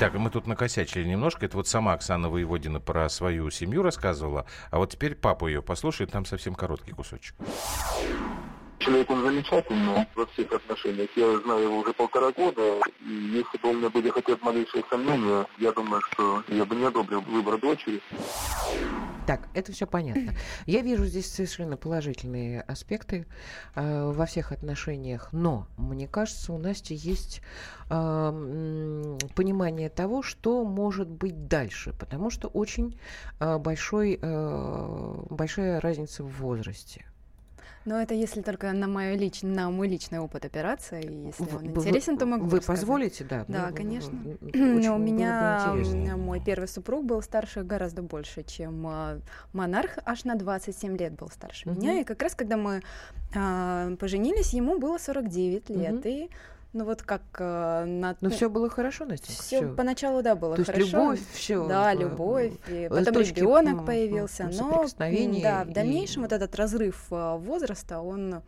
Так, 0.02 0.16
мы 0.16 0.32
тут 0.32 0.48
накосячили 0.48 1.08
немножко. 1.08 1.46
Это 1.46 1.58
вот 1.58 1.68
сама 1.68 1.94
Оксана 1.94 2.28
Воеводина 2.28 2.80
про 2.80 3.08
свою 3.08 3.52
семью 3.52 3.84
рассказывала. 3.84 4.48
А 4.72 4.80
вот 4.80 4.90
теперь 4.94 5.14
папу 5.14 5.46
ее 5.46 5.62
послушает, 5.62 6.10
там 6.10 6.26
совсем 6.26 6.56
короткий 6.56 6.92
кусочек. 6.92 7.36
Человек 8.82 9.12
он 9.12 9.24
замечательный 9.24 10.08
во 10.16 10.26
всех 10.26 10.52
отношениях. 10.52 11.10
Я 11.16 11.40
знаю 11.42 11.64
его 11.64 11.78
уже 11.80 11.94
полтора 11.94 12.32
года. 12.32 12.82
И 13.00 13.12
если 13.12 13.58
бы 13.60 13.70
у 13.70 13.74
меня 13.74 13.90
были 13.90 14.10
хотя 14.10 14.36
бы 14.36 14.44
малейшие 14.44 14.84
сомнения, 14.90 15.46
я 15.60 15.72
думаю, 15.72 16.02
что 16.12 16.44
я 16.48 16.66
бы 16.66 16.76
не 16.76 16.86
одобрил 16.86 17.22
выбор 17.22 17.60
дочери. 17.60 18.02
Так, 19.28 19.48
это 19.54 19.72
все 19.72 19.86
понятно. 19.86 20.34
Я 20.66 20.82
вижу 20.82 21.06
здесь 21.06 21.32
совершенно 21.32 21.78
положительные 21.78 22.62
аспекты 22.62 23.28
э, 23.76 24.12
во 24.12 24.26
всех 24.26 24.52
отношениях, 24.52 25.30
но 25.32 25.68
мне 25.78 26.08
кажется, 26.08 26.52
у 26.52 26.58
Насти 26.58 26.96
есть 26.96 27.42
э, 27.90 29.18
понимание 29.36 29.90
того, 29.90 30.24
что 30.24 30.64
может 30.66 31.08
быть 31.08 31.48
дальше, 31.48 31.94
потому 32.00 32.32
что 32.32 32.48
очень 32.48 33.00
э, 33.40 33.58
большой, 33.60 34.18
э, 34.20 35.16
большая 35.30 35.80
разница 35.80 36.24
в 36.24 36.32
возрасте. 36.40 37.06
Но 37.86 38.00
это 38.00 38.14
если 38.14 38.42
только 38.42 38.72
на, 38.74 38.88
мою 38.88 39.18
лич... 39.18 39.42
на 39.42 39.70
мой 39.70 39.88
личный 39.88 40.20
опыт 40.20 40.46
операции. 40.46 41.28
Если 41.28 41.56
он 41.56 41.66
интересен, 41.68 42.18
то 42.18 42.26
могу 42.26 42.46
Вы 42.46 42.58
рассказать. 42.58 42.82
позволите, 42.82 43.24
да? 43.24 43.46
Да, 43.48 43.68
ну, 43.70 43.76
конечно. 43.76 44.14
Но 44.54 44.96
у 44.96 45.00
меня 45.00 46.16
мой 46.18 46.40
первый 46.40 46.68
супруг 46.68 47.06
был 47.06 47.22
старше 47.22 47.64
гораздо 47.64 48.02
больше, 48.02 48.44
чем 48.44 48.86
а, 48.88 49.20
монарх, 49.54 49.98
аж 50.06 50.24
на 50.26 50.36
27 50.36 50.98
лет 50.98 51.14
был 51.14 51.30
старше 51.30 51.70
меня. 51.70 52.02
И 52.02 52.04
как 52.04 52.22
раз 52.22 52.36
когда 52.36 52.58
мы 52.58 52.82
а, 53.36 53.96
поженились, 53.96 54.54
ему 54.54 54.78
было 54.78 54.98
49 54.98 55.70
лет. 55.70 56.06
И 56.06 56.30
ну 56.74 56.86
вот 56.86 57.02
как 57.02 57.22
э, 57.40 57.86
на... 57.86 58.16
Ну 58.22 58.30
все 58.30 58.50
было 58.50 58.70
хорошо, 58.70 59.06
Настя. 59.06 59.32
Все, 59.32 59.42
все 59.42 59.68
поначалу, 59.68 60.22
да, 60.22 60.36
было 60.36 60.56
То 60.56 60.64
хорошо. 60.64 60.82
есть 60.82 60.94
любовь, 60.94 61.20
все. 61.34 61.68
Да, 61.68 61.94
любовь. 61.94 62.54
И 62.68 62.88
потом 62.90 63.22
ребенок 63.22 63.86
появился. 63.86 64.50
Но 64.54 64.86
да, 64.98 65.64
в 65.66 65.72
дальнейшем 65.72 66.22
и... 66.22 66.26
вот 66.26 66.32
этот 66.32 66.56
разрыв 66.56 67.08
э, 67.12 67.38
возраста, 67.38 68.00
он 68.00 68.42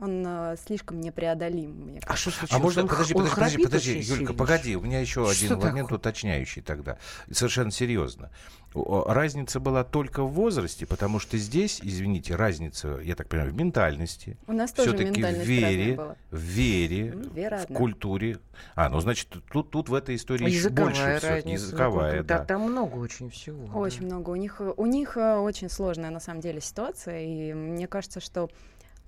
он 0.00 0.26
uh, 0.26 0.58
слишком 0.66 1.00
непреодолим, 1.00 1.70
мне 1.70 2.00
кажется. 2.00 2.12
А 2.12 2.16
что 2.16 2.30
случилось? 2.30 2.60
А 2.60 2.62
можно, 2.62 2.82
он, 2.82 2.88
подожди, 2.88 3.14
он 3.14 3.28
подожди, 3.28 3.62
подожди, 3.62 3.94
подожди, 3.94 4.14
Юлька, 4.14 4.34
погоди, 4.34 4.76
у 4.76 4.80
меня 4.80 5.00
еще 5.00 5.24
что 5.24 5.30
один 5.30 5.48
такое? 5.50 5.70
момент 5.70 5.92
уточняющий 5.92 6.62
тогда. 6.62 6.98
Совершенно 7.30 7.70
серьезно. 7.70 8.30
Разница 8.72 9.58
была 9.58 9.82
только 9.82 10.22
в 10.22 10.32
возрасте, 10.32 10.86
потому 10.86 11.18
что 11.18 11.36
здесь, 11.38 11.80
извините, 11.82 12.36
разница, 12.36 13.00
я 13.02 13.16
так 13.16 13.28
понимаю, 13.28 13.50
в 13.50 13.56
ментальности. 13.56 14.38
У 14.46 14.52
нас 14.52 14.72
тоже 14.72 14.94
Все-таки 14.96 15.22
в 15.22 15.38
вере, 15.38 15.98
в 16.30 16.38
вере, 16.38 17.16
Вера 17.34 17.58
в 17.58 17.64
одна. 17.64 17.76
культуре. 17.76 18.38
А, 18.76 18.88
ну 18.88 19.00
значит, 19.00 19.28
тут, 19.50 19.70
тут 19.70 19.88
в 19.88 19.94
этой 19.94 20.14
истории 20.14 20.48
языковая 20.48 20.92
еще 20.92 21.02
больше 21.02 21.26
разница, 21.26 21.40
все. 21.42 21.66
Языковая, 21.66 22.18
ну, 22.18 22.24
да. 22.24 22.38
да. 22.38 22.44
Там 22.44 22.62
много 22.62 22.96
очень 22.96 23.28
всего. 23.30 23.66
Очень 23.78 24.02
да. 24.02 24.14
много. 24.14 24.30
У 24.30 24.36
них, 24.36 24.60
у 24.60 24.86
них 24.86 25.16
э, 25.16 25.36
очень 25.36 25.68
сложная, 25.68 26.10
на 26.10 26.20
самом 26.20 26.40
деле, 26.40 26.60
ситуация, 26.60 27.22
и 27.22 27.52
мне 27.52 27.88
кажется, 27.88 28.20
что 28.20 28.50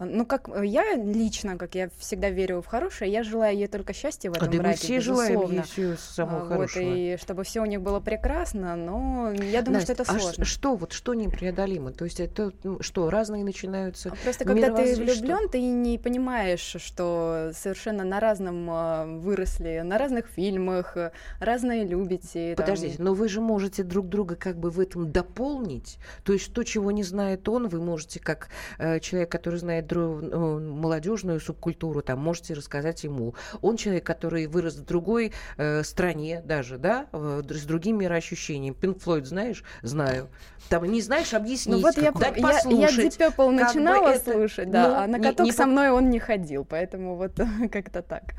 Ну, 0.05 0.27
как 0.27 0.49
э, 0.49 0.67
я 0.67 0.95
лично, 0.95 1.57
как 1.57 1.75
я 1.75 1.91
всегда 1.99 2.31
верю 2.31 2.63
в 2.63 2.67
хорошее, 2.67 3.11
я 3.11 3.23
желаю 3.23 3.57
ей 3.57 3.67
только 3.67 3.93
счастья 3.93 4.31
в 4.31 4.35
а 4.35 4.37
этом 4.37 4.49
а, 4.49 4.63
браке, 4.63 4.79
все 4.79 4.97
безусловно. 4.97 5.65
желаем 5.77 5.99
самого 5.99 6.41
вот, 6.41 6.49
хорошего. 6.49 6.83
И 6.83 7.17
чтобы 7.17 7.45
все 7.45 7.61
у 7.61 7.67
них 7.67 7.81
было 7.81 8.01
прекрасно, 8.01 8.77
но 8.77 9.33
я 9.33 9.63
думаю, 9.63 9.81
Настя, 9.81 9.95
что 9.95 10.03
это 10.03 10.05
сложно. 10.05 10.43
А 10.43 10.45
что, 10.45 10.77
вот, 10.77 10.93
что 10.93 11.15
непреодолимо? 11.15 11.93
То 11.93 12.05
есть 12.05 12.21
это 12.21 12.53
что, 12.81 13.11
разные 13.11 13.45
начинаются 13.45 14.11
а 14.11 14.17
Просто 14.23 14.45
когда 14.45 14.71
ты 14.75 14.95
влюблен, 14.97 15.49
ты 15.49 15.61
не 15.61 15.99
понимаешь, 15.99 16.77
что 16.79 17.51
совершенно 17.55 18.05
на 18.05 18.21
разном 18.21 18.69
а, 18.71 19.07
выросли, 19.07 19.83
на 19.85 19.99
разных 19.99 20.27
фильмах, 20.27 20.97
разные 21.41 21.85
любите. 21.85 22.55
Подождите, 22.57 22.97
там... 22.97 23.07
но 23.07 23.15
вы 23.15 23.29
же 23.29 23.41
можете 23.41 23.83
друг 23.83 24.09
друга 24.09 24.37
как 24.37 24.57
бы 24.57 24.71
в 24.71 24.81
этом 24.81 25.11
дополнить. 25.11 25.99
То 26.25 26.33
есть 26.33 26.53
то, 26.53 26.63
чего 26.65 26.91
не 26.91 27.03
знает 27.03 27.49
он, 27.49 27.69
вы 27.69 27.81
можете 27.81 28.21
как 28.21 28.49
э, 28.79 29.01
человек, 29.01 29.31
который 29.31 29.59
знает 29.59 29.87
друг, 29.93 30.23
э, 30.23 30.37
молодежную 30.37 31.41
субкультуру, 31.41 32.03
там 32.03 32.19
можете 32.19 32.55
рассказать 32.55 33.05
ему. 33.05 33.35
Он 33.61 33.77
человек, 33.77 34.05
который 34.05 34.47
вырос 34.47 34.77
в 34.77 34.85
другой 34.85 35.33
э, 35.57 35.83
стране 35.83 36.43
даже, 36.45 36.79
да, 36.79 37.07
э, 37.13 37.43
с 37.49 37.65
другим 37.65 37.99
мироощущением. 37.99 38.75
Пинк 38.75 39.01
Флойд 39.01 39.27
знаешь? 39.27 39.65
Знаю. 39.83 40.29
Там 40.69 40.85
не 40.85 41.01
знаешь, 41.01 41.35
объяснить. 41.35 41.77
Ну 41.77 41.83
вот 41.83 41.97
я, 41.97 42.13
дать 42.13 42.37
я, 42.37 42.43
послушать. 42.43 43.19
я 43.19 43.29
Deep 43.29 43.37
Purple 43.37 43.51
начинала 43.51 44.09
это, 44.09 44.33
слушать, 44.33 44.71
да, 44.71 44.89
ну, 44.89 44.95
а 44.95 45.07
на 45.07 45.19
каток 45.19 45.41
не, 45.41 45.51
не 45.51 45.53
со 45.53 45.67
мной 45.67 45.91
он 45.91 46.11
не 46.11 46.19
ходил, 46.19 46.65
поэтому 46.65 47.17
вот 47.17 47.33
как-то 47.73 48.03
так. 48.03 48.35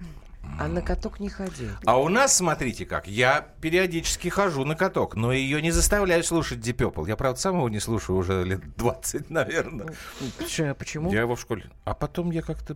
А 0.60 0.68
на 0.68 0.82
каток 0.82 1.20
не 1.20 1.30
ходил. 1.30 1.70
А 1.86 2.00
у 2.00 2.10
нас, 2.10 2.38
смотрите 2.38 2.86
как, 2.86 3.08
я 3.08 3.48
периодически 3.62 4.30
хожу 4.30 4.66
на 4.66 4.76
каток, 4.76 5.16
но 5.16 5.32
ее 5.34 5.62
не 5.62 5.72
заставляю 5.72 6.24
слушать 6.24 6.60
Purple. 6.60 7.08
Я, 7.08 7.16
правда, 7.16 7.40
сам 7.40 7.58
его 7.58 7.70
не 7.70 7.80
слушаю 7.80 8.18
уже 8.18 8.44
лет 8.44 8.62
20, 8.78 9.30
наверное. 9.30 9.94
Почему? 10.38 11.12
Я 11.12 11.22
его 11.22 11.36
в 11.36 11.42
школе. 11.42 11.70
А 11.86 11.94
потом 11.94 12.32
я 12.32 12.42
как-то... 12.42 12.76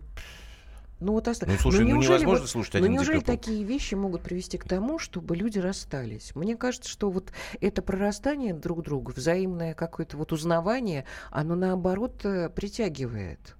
Ну 1.00 1.12
вот 1.12 1.28
оста... 1.28 1.46
Ну 1.46 1.56
слушай, 1.58 1.84
ну, 1.84 1.94
ну 1.94 2.02
невозможно 2.02 2.40
вот, 2.40 2.50
слушать 2.50 2.74
один 2.74 2.90
Ну 2.90 2.96
неужели 2.96 3.20
такие 3.20 3.62
вещи 3.62 3.94
могут 3.94 4.22
привести 4.22 4.58
к 4.58 4.64
тому, 4.64 4.98
чтобы 4.98 5.36
люди 5.36 5.60
расстались? 5.60 6.34
Мне 6.34 6.56
кажется, 6.56 6.88
что 6.88 7.08
вот 7.10 7.32
это 7.60 7.82
прорастание 7.82 8.52
друг 8.52 8.82
друга, 8.82 9.12
взаимное 9.12 9.74
какое-то 9.74 10.16
вот 10.16 10.32
узнавание, 10.32 11.04
оно 11.30 11.54
наоборот 11.54 12.24
э, 12.24 12.48
притягивает. 12.48 13.54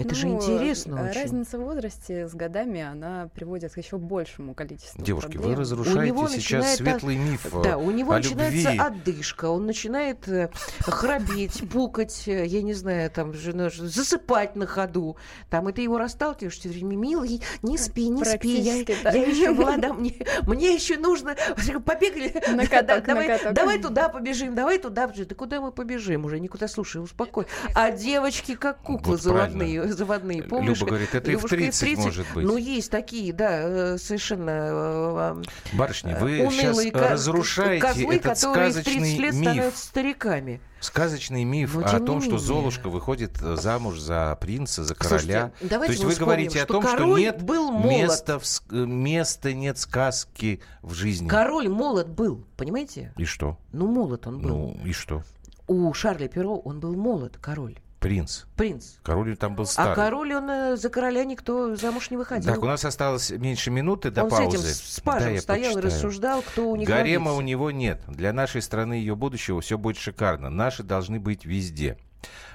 Это 0.00 0.08
ну, 0.08 0.14
же 0.14 0.28
интересно 0.28 1.04
очень. 1.04 1.20
Разница 1.20 1.58
в 1.58 1.62
возрасте 1.62 2.26
с 2.26 2.34
годами, 2.34 2.80
она 2.80 3.28
приводит 3.34 3.72
к 3.72 3.78
еще 3.78 3.98
большему 3.98 4.54
количеству 4.54 5.02
Девушки, 5.02 5.32
проблем. 5.32 5.50
вы 5.50 5.56
разрушаете 5.56 6.40
сейчас 6.40 6.76
светлый 6.76 7.16
миф 7.16 7.46
Да, 7.62 7.76
у 7.76 7.90
него 7.90 8.12
о 8.12 8.16
начинается 8.16 8.70
любви. 8.72 8.78
отдышка, 8.78 9.50
он 9.50 9.66
начинает 9.66 10.26
э, 10.28 10.50
храбеть, 10.80 11.68
пукать, 11.72 12.24
э, 12.26 12.46
я 12.46 12.62
не 12.62 12.72
знаю, 12.72 13.10
там, 13.10 13.34
засыпать 13.34 14.56
на 14.56 14.66
ходу. 14.66 15.16
Там, 15.50 15.68
и 15.68 15.72
ты 15.72 15.82
его 15.82 15.98
расталкиваешь 15.98 16.58
все 16.58 16.68
время, 16.68 16.96
милый, 16.96 17.42
не 17.62 17.76
спи, 17.76 18.08
не 18.08 18.24
спи, 18.24 18.60
я, 18.60 18.84
да. 19.04 19.10
я 19.10 19.26
еще 19.26 19.50
молода, 19.52 19.92
мне, 19.92 20.14
мне 20.46 20.74
еще 20.74 20.96
нужно, 20.96 21.36
побегали, 21.84 22.32
на 22.54 22.66
каток, 22.66 23.04
давай, 23.06 23.28
на 23.28 23.38
каток. 23.38 23.54
давай 23.54 23.78
туда 23.78 24.08
побежим, 24.08 24.54
давай 24.54 24.78
туда 24.78 25.08
побежим. 25.08 25.26
Да 25.28 25.34
куда 25.34 25.60
мы 25.60 25.72
побежим 25.72 26.24
уже, 26.24 26.40
никуда, 26.40 26.68
слушай, 26.68 27.02
успокой. 27.02 27.46
А 27.74 27.90
девочки 27.90 28.54
как 28.54 28.78
куклы 28.80 29.12
вот 29.12 29.22
заводные 29.22 29.89
заводные. 29.96 30.42
Помнишь? 30.42 30.78
Люба 30.78 30.88
говорит, 30.88 31.14
это 31.14 31.30
Любушка 31.30 31.56
и 31.56 31.58
в 31.58 31.62
30, 31.62 31.80
30 31.80 32.04
может 32.04 32.26
быть. 32.34 32.46
Ну, 32.46 32.56
есть 32.56 32.90
такие, 32.90 33.32
да, 33.32 33.60
э, 33.94 33.98
совершенно... 33.98 34.50
Э, 34.50 35.42
Барышни, 35.72 36.14
вы 36.14 36.48
сейчас 36.50 36.94
разрушаете 36.94 37.80
козлы, 37.80 38.14
этот 38.14 38.38
сказочный 38.38 39.16
лет 39.18 39.34
миф. 39.34 39.42
становятся 39.42 39.86
стариками. 39.86 40.60
Сказочный 40.80 41.44
миф 41.44 41.74
Но, 41.74 41.84
о 41.84 42.00
том, 42.00 42.22
что 42.22 42.38
Золушка 42.38 42.88
выходит 42.88 43.36
замуж 43.36 43.98
за 43.98 44.36
принца, 44.40 44.82
за 44.82 44.94
короля. 44.94 45.52
Слушайте, 45.58 45.78
то 45.78 45.92
есть 45.92 46.04
вы 46.04 46.14
говорите 46.14 46.62
о 46.62 46.66
том, 46.66 46.86
что 46.86 47.18
нет 47.18 47.42
был 47.42 47.70
места, 47.70 48.38
в, 48.38 48.72
места 48.72 49.52
нет 49.52 49.78
сказки 49.78 50.62
в 50.82 50.94
жизни. 50.94 51.28
Король 51.28 51.68
молод 51.68 52.08
был, 52.08 52.46
понимаете? 52.56 53.12
И 53.18 53.26
что? 53.26 53.58
Ну, 53.72 53.86
молод 53.86 54.26
он 54.26 54.40
был. 54.40 54.48
Ну, 54.48 54.80
и 54.84 54.92
что? 54.92 55.22
У 55.66 55.92
Шарля 55.92 56.28
Перо 56.28 56.56
он 56.58 56.80
был 56.80 56.96
молод, 56.96 57.38
король. 57.40 57.78
Принц. 58.00 58.44
Принц. 58.56 58.94
Король 59.02 59.36
там 59.36 59.54
был 59.54 59.66
старый. 59.66 59.92
А 59.92 59.94
король, 59.94 60.34
он 60.34 60.48
э, 60.48 60.76
за 60.76 60.88
короля 60.88 61.22
никто 61.24 61.76
замуж 61.76 62.10
не 62.10 62.16
выходил. 62.16 62.50
Так, 62.50 62.62
у 62.62 62.66
нас 62.66 62.82
осталось 62.86 63.30
меньше 63.30 63.70
минуты 63.70 64.10
до 64.10 64.24
он 64.24 64.30
паузы. 64.30 64.56
с 64.56 64.64
этим 64.64 64.74
с 64.74 65.00
пажем 65.00 65.34
да, 65.34 65.40
стоял 65.42 65.76
и 65.76 65.82
рассуждал, 65.82 66.40
кто 66.40 66.70
у 66.70 66.76
них 66.76 66.88
Гарема 66.88 67.26
родится. 67.26 67.38
у 67.38 67.40
него 67.42 67.70
нет. 67.70 68.00
Для 68.08 68.32
нашей 68.32 68.62
страны 68.62 68.94
ее 68.94 69.14
будущего 69.16 69.60
все 69.60 69.76
будет 69.76 69.98
шикарно. 69.98 70.48
Наши 70.48 70.82
должны 70.82 71.20
быть 71.20 71.44
везде. 71.44 71.98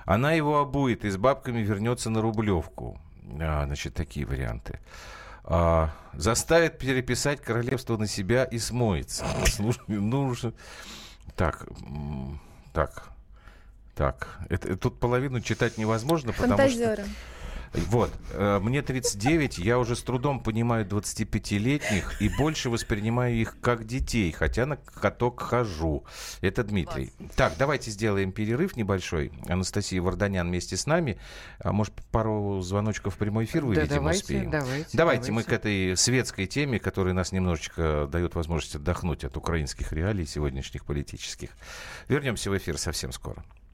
Она 0.05 0.33
его 0.33 0.59
обует 0.59 1.05
и 1.05 1.11
с 1.11 1.17
бабками 1.17 1.59
вернется 1.59 2.09
на 2.09 2.21
Рублевку. 2.21 2.99
А, 3.39 3.65
значит, 3.65 3.93
такие 3.93 4.25
варианты. 4.25 4.79
А, 5.43 5.91
заставит 6.13 6.79
переписать 6.79 7.39
королевство 7.39 7.97
на 7.97 8.07
себя 8.07 8.45
и 8.45 8.57
смоется. 8.57 9.25
Слушай, 9.45 9.83
ну, 9.87 10.33
так, 11.35 11.67
так, 12.73 13.11
так, 13.95 14.39
это, 14.49 14.75
тут 14.75 14.99
половину 14.99 15.41
читать 15.41 15.77
невозможно, 15.77 16.33
потому 16.33 16.57
Фантазеры. 16.57 17.03
что... 17.03 17.11
Вот, 17.89 18.11
э, 18.31 18.59
мне 18.59 18.81
39, 18.81 19.57
я 19.57 19.77
уже 19.77 19.95
с 19.95 20.01
трудом 20.01 20.39
понимаю 20.41 20.85
25-летних 20.85 22.21
и 22.21 22.29
больше 22.29 22.69
воспринимаю 22.69 23.35
их 23.35 23.59
как 23.59 23.85
детей, 23.85 24.31
хотя 24.31 24.65
на 24.65 24.77
каток 24.77 25.41
хожу. 25.41 26.05
Это 26.41 26.63
Дмитрий. 26.63 27.11
Так, 27.35 27.53
давайте 27.57 27.91
сделаем 27.91 28.31
перерыв 28.31 28.77
небольшой. 28.77 29.31
Анастасия 29.47 30.01
Варданян 30.01 30.47
вместе 30.47 30.77
с 30.77 30.85
нами. 30.85 31.19
А 31.59 31.71
может, 31.71 31.93
пару 32.11 32.61
звоночков 32.61 33.15
в 33.15 33.17
прямой 33.17 33.45
эфир 33.45 33.65
выведем, 33.65 33.87
да, 33.87 33.95
давайте, 33.95 34.23
успеем? 34.23 34.51
Давайте, 34.51 34.69
давайте, 34.69 34.97
давайте 34.97 35.31
мы 35.31 35.43
к 35.43 35.51
этой 35.51 35.97
светской 35.97 36.45
теме, 36.45 36.79
которая 36.79 37.13
нас 37.13 37.31
немножечко 37.31 38.07
дает 38.09 38.35
возможность 38.35 38.75
отдохнуть 38.75 39.23
от 39.23 39.35
украинских 39.37 39.91
реалий 39.91 40.25
сегодняшних 40.25 40.85
политических. 40.85 41.49
Вернемся 42.07 42.49
в 42.49 42.57
эфир 42.57 42.77
совсем 42.77 43.11
скоро. 43.11 43.43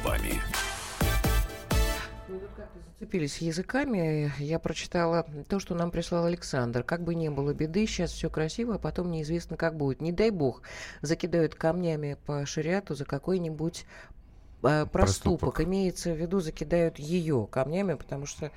Словами. 0.00 0.40
Зацепились 2.98 3.38
языками. 3.38 4.32
Я 4.38 4.58
прочитала 4.58 5.26
то, 5.48 5.60
что 5.60 5.74
нам 5.74 5.90
прислал 5.90 6.26
Александр. 6.26 6.82
Как 6.82 7.02
бы 7.02 7.14
не 7.14 7.30
было 7.30 7.54
беды, 7.54 7.86
сейчас 7.86 8.10
все 8.10 8.28
красиво, 8.28 8.74
а 8.74 8.78
потом 8.78 9.10
неизвестно, 9.10 9.56
как 9.56 9.76
будет. 9.76 10.00
Не 10.00 10.12
дай 10.12 10.30
бог, 10.30 10.62
закидают 11.00 11.54
камнями 11.54 12.16
по 12.26 12.44
шариату 12.44 12.94
за 12.94 13.04
какой-нибудь 13.04 13.84
э, 13.84 14.86
проступок. 14.86 14.90
проступок. 14.92 15.60
Имеется 15.60 16.12
в 16.12 16.16
виду, 16.16 16.40
закидают 16.40 16.98
ее 16.98 17.48
камнями, 17.50 17.94
потому 17.94 18.26
что 18.26 18.50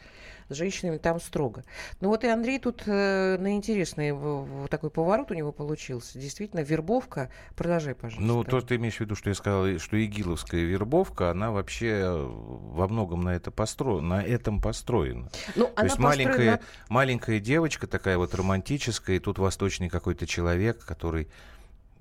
с 0.54 0.58
женщинами 0.58 0.98
там 0.98 1.20
строго. 1.20 1.64
Ну 2.00 2.10
вот 2.10 2.24
и 2.24 2.28
Андрей 2.28 2.60
тут 2.60 2.84
э, 2.86 3.38
на 3.40 3.54
интересный 3.56 4.12
в, 4.12 4.44
в, 4.44 4.68
такой 4.68 4.90
поворот 4.90 5.32
у 5.32 5.34
него 5.34 5.52
получился. 5.52 6.20
Действительно, 6.20 6.62
вербовка. 6.62 7.30
Продолжай, 7.56 7.96
пожалуйста. 7.96 8.22
Ну, 8.26 8.44
то 8.44 8.62
ты 8.62 8.76
имеешь 8.76 8.98
в 8.98 9.00
виду, 9.02 9.16
что 9.16 9.30
я 9.30 9.36
сказал, 9.36 9.80
что 9.80 10.04
игиловская 10.04 10.62
вербовка, 10.62 11.32
она 11.32 11.52
вообще 11.52 12.04
во 12.06 12.88
многом 12.88 13.22
на, 13.22 13.36
это 13.36 13.52
постро... 13.52 14.02
на 14.02 14.24
этом 14.24 14.62
построена. 14.62 15.30
Ну, 15.56 15.68
то 15.68 15.84
есть 15.84 15.98
построена... 15.98 16.32
маленькая, 16.32 16.62
маленькая 16.90 17.40
девочка, 17.40 17.88
такая 17.88 18.18
вот 18.18 18.34
романтическая, 18.36 19.18
и 19.18 19.20
тут 19.20 19.40
восточный 19.40 19.90
какой-то 19.90 20.26
человек, 20.28 20.84
который 20.86 21.28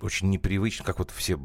очень 0.03 0.31
непривычно, 0.31 0.85
как 0.85 0.99
вот 0.99 1.11
все 1.11 1.39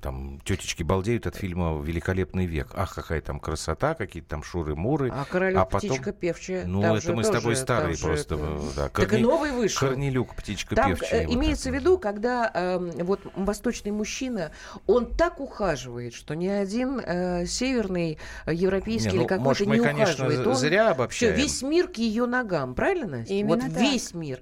там 0.00 0.40
тетечки 0.44 0.82
балдеют 0.82 1.26
от 1.26 1.36
фильма 1.36 1.80
«Великолепный 1.80 2.46
век». 2.46 2.68
Ах, 2.74 2.94
какая 2.94 3.20
там 3.20 3.40
красота, 3.40 3.94
какие-то 3.94 4.28
там 4.28 4.42
шуры-муры. 4.42 5.10
А 5.10 5.24
королек 5.24 5.58
а 5.58 5.64
потом... 5.64 5.90
птичка 5.90 6.12
певчая. 6.12 6.66
Ну, 6.66 6.82
это 6.82 7.12
мы 7.12 7.22
тоже, 7.22 7.38
с 7.38 7.40
тобой 7.40 7.56
старые 7.56 7.98
просто. 7.98 8.34
Это... 8.34 8.60
Да. 8.76 8.88
Так 8.88 9.08
Корни... 9.08 9.18
и 9.18 9.22
новый 9.22 9.52
вышел. 9.52 9.88
Корнелюк, 9.88 10.34
птичка 10.34 10.74
там, 10.74 10.90
певчая. 10.90 11.26
Э, 11.26 11.32
имеется 11.32 11.70
вот 11.70 11.76
в 11.76 11.80
виду, 11.80 11.98
когда 11.98 12.50
э, 12.52 12.78
вот 13.02 13.20
восточный 13.34 13.92
мужчина, 13.92 14.52
он 14.86 15.14
так 15.14 15.40
ухаживает, 15.40 16.14
что 16.14 16.34
ни 16.34 16.48
один 16.48 17.00
э, 17.00 17.46
северный, 17.46 18.18
э, 18.46 18.54
европейский 18.54 19.10
не, 19.10 19.16
ну, 19.16 19.20
или 19.22 19.28
какой-то 19.28 19.44
может, 19.44 19.66
не 19.66 19.72
мы, 19.74 19.80
ухаживает. 19.80 20.16
конечно, 20.16 20.50
он... 20.50 20.56
зря 20.56 20.90
обобщаем. 20.90 21.34
Все, 21.34 21.42
весь 21.42 21.62
мир 21.62 21.88
к 21.88 21.96
ее 21.96 22.26
ногам, 22.26 22.74
правильно, 22.74 23.18
Настя? 23.18 23.34
Именно 23.34 23.64
вот 23.64 23.74
так. 23.74 23.82
весь 23.82 24.14
мир. 24.14 24.40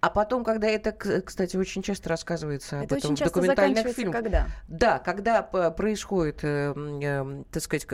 А 0.00 0.10
потом, 0.10 0.44
когда 0.44 0.68
это, 0.68 0.92
кстати, 0.92 1.56
очень 1.56 1.82
часто 1.82 2.08
рассказывается 2.08 2.80
это 2.92 3.08
об 3.08 3.14
этом 3.14 3.14
в 3.14 3.32
документальных 3.32 3.88
фильмах. 3.88 4.16
когда? 4.16 4.46
Да, 4.68 4.98
когда 4.98 5.42
происходит, 5.42 6.40
э, 6.42 6.72
э, 7.02 7.42
так 7.50 7.62
сказать, 7.62 7.86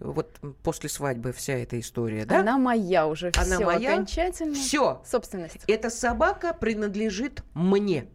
вот 0.00 0.38
после 0.62 0.88
свадьбы 0.88 1.32
вся 1.32 1.54
эта 1.54 1.78
история, 1.78 2.24
да? 2.24 2.40
Она 2.40 2.58
моя 2.58 3.06
уже, 3.06 3.32
Она 3.36 3.56
все, 3.56 3.64
моя, 3.64 3.92
окончательно. 3.92 4.54
Все. 4.54 5.02
Собственность. 5.06 5.64
Эта 5.66 5.90
собака 5.90 6.54
принадлежит 6.54 7.42
мне. 7.54 8.06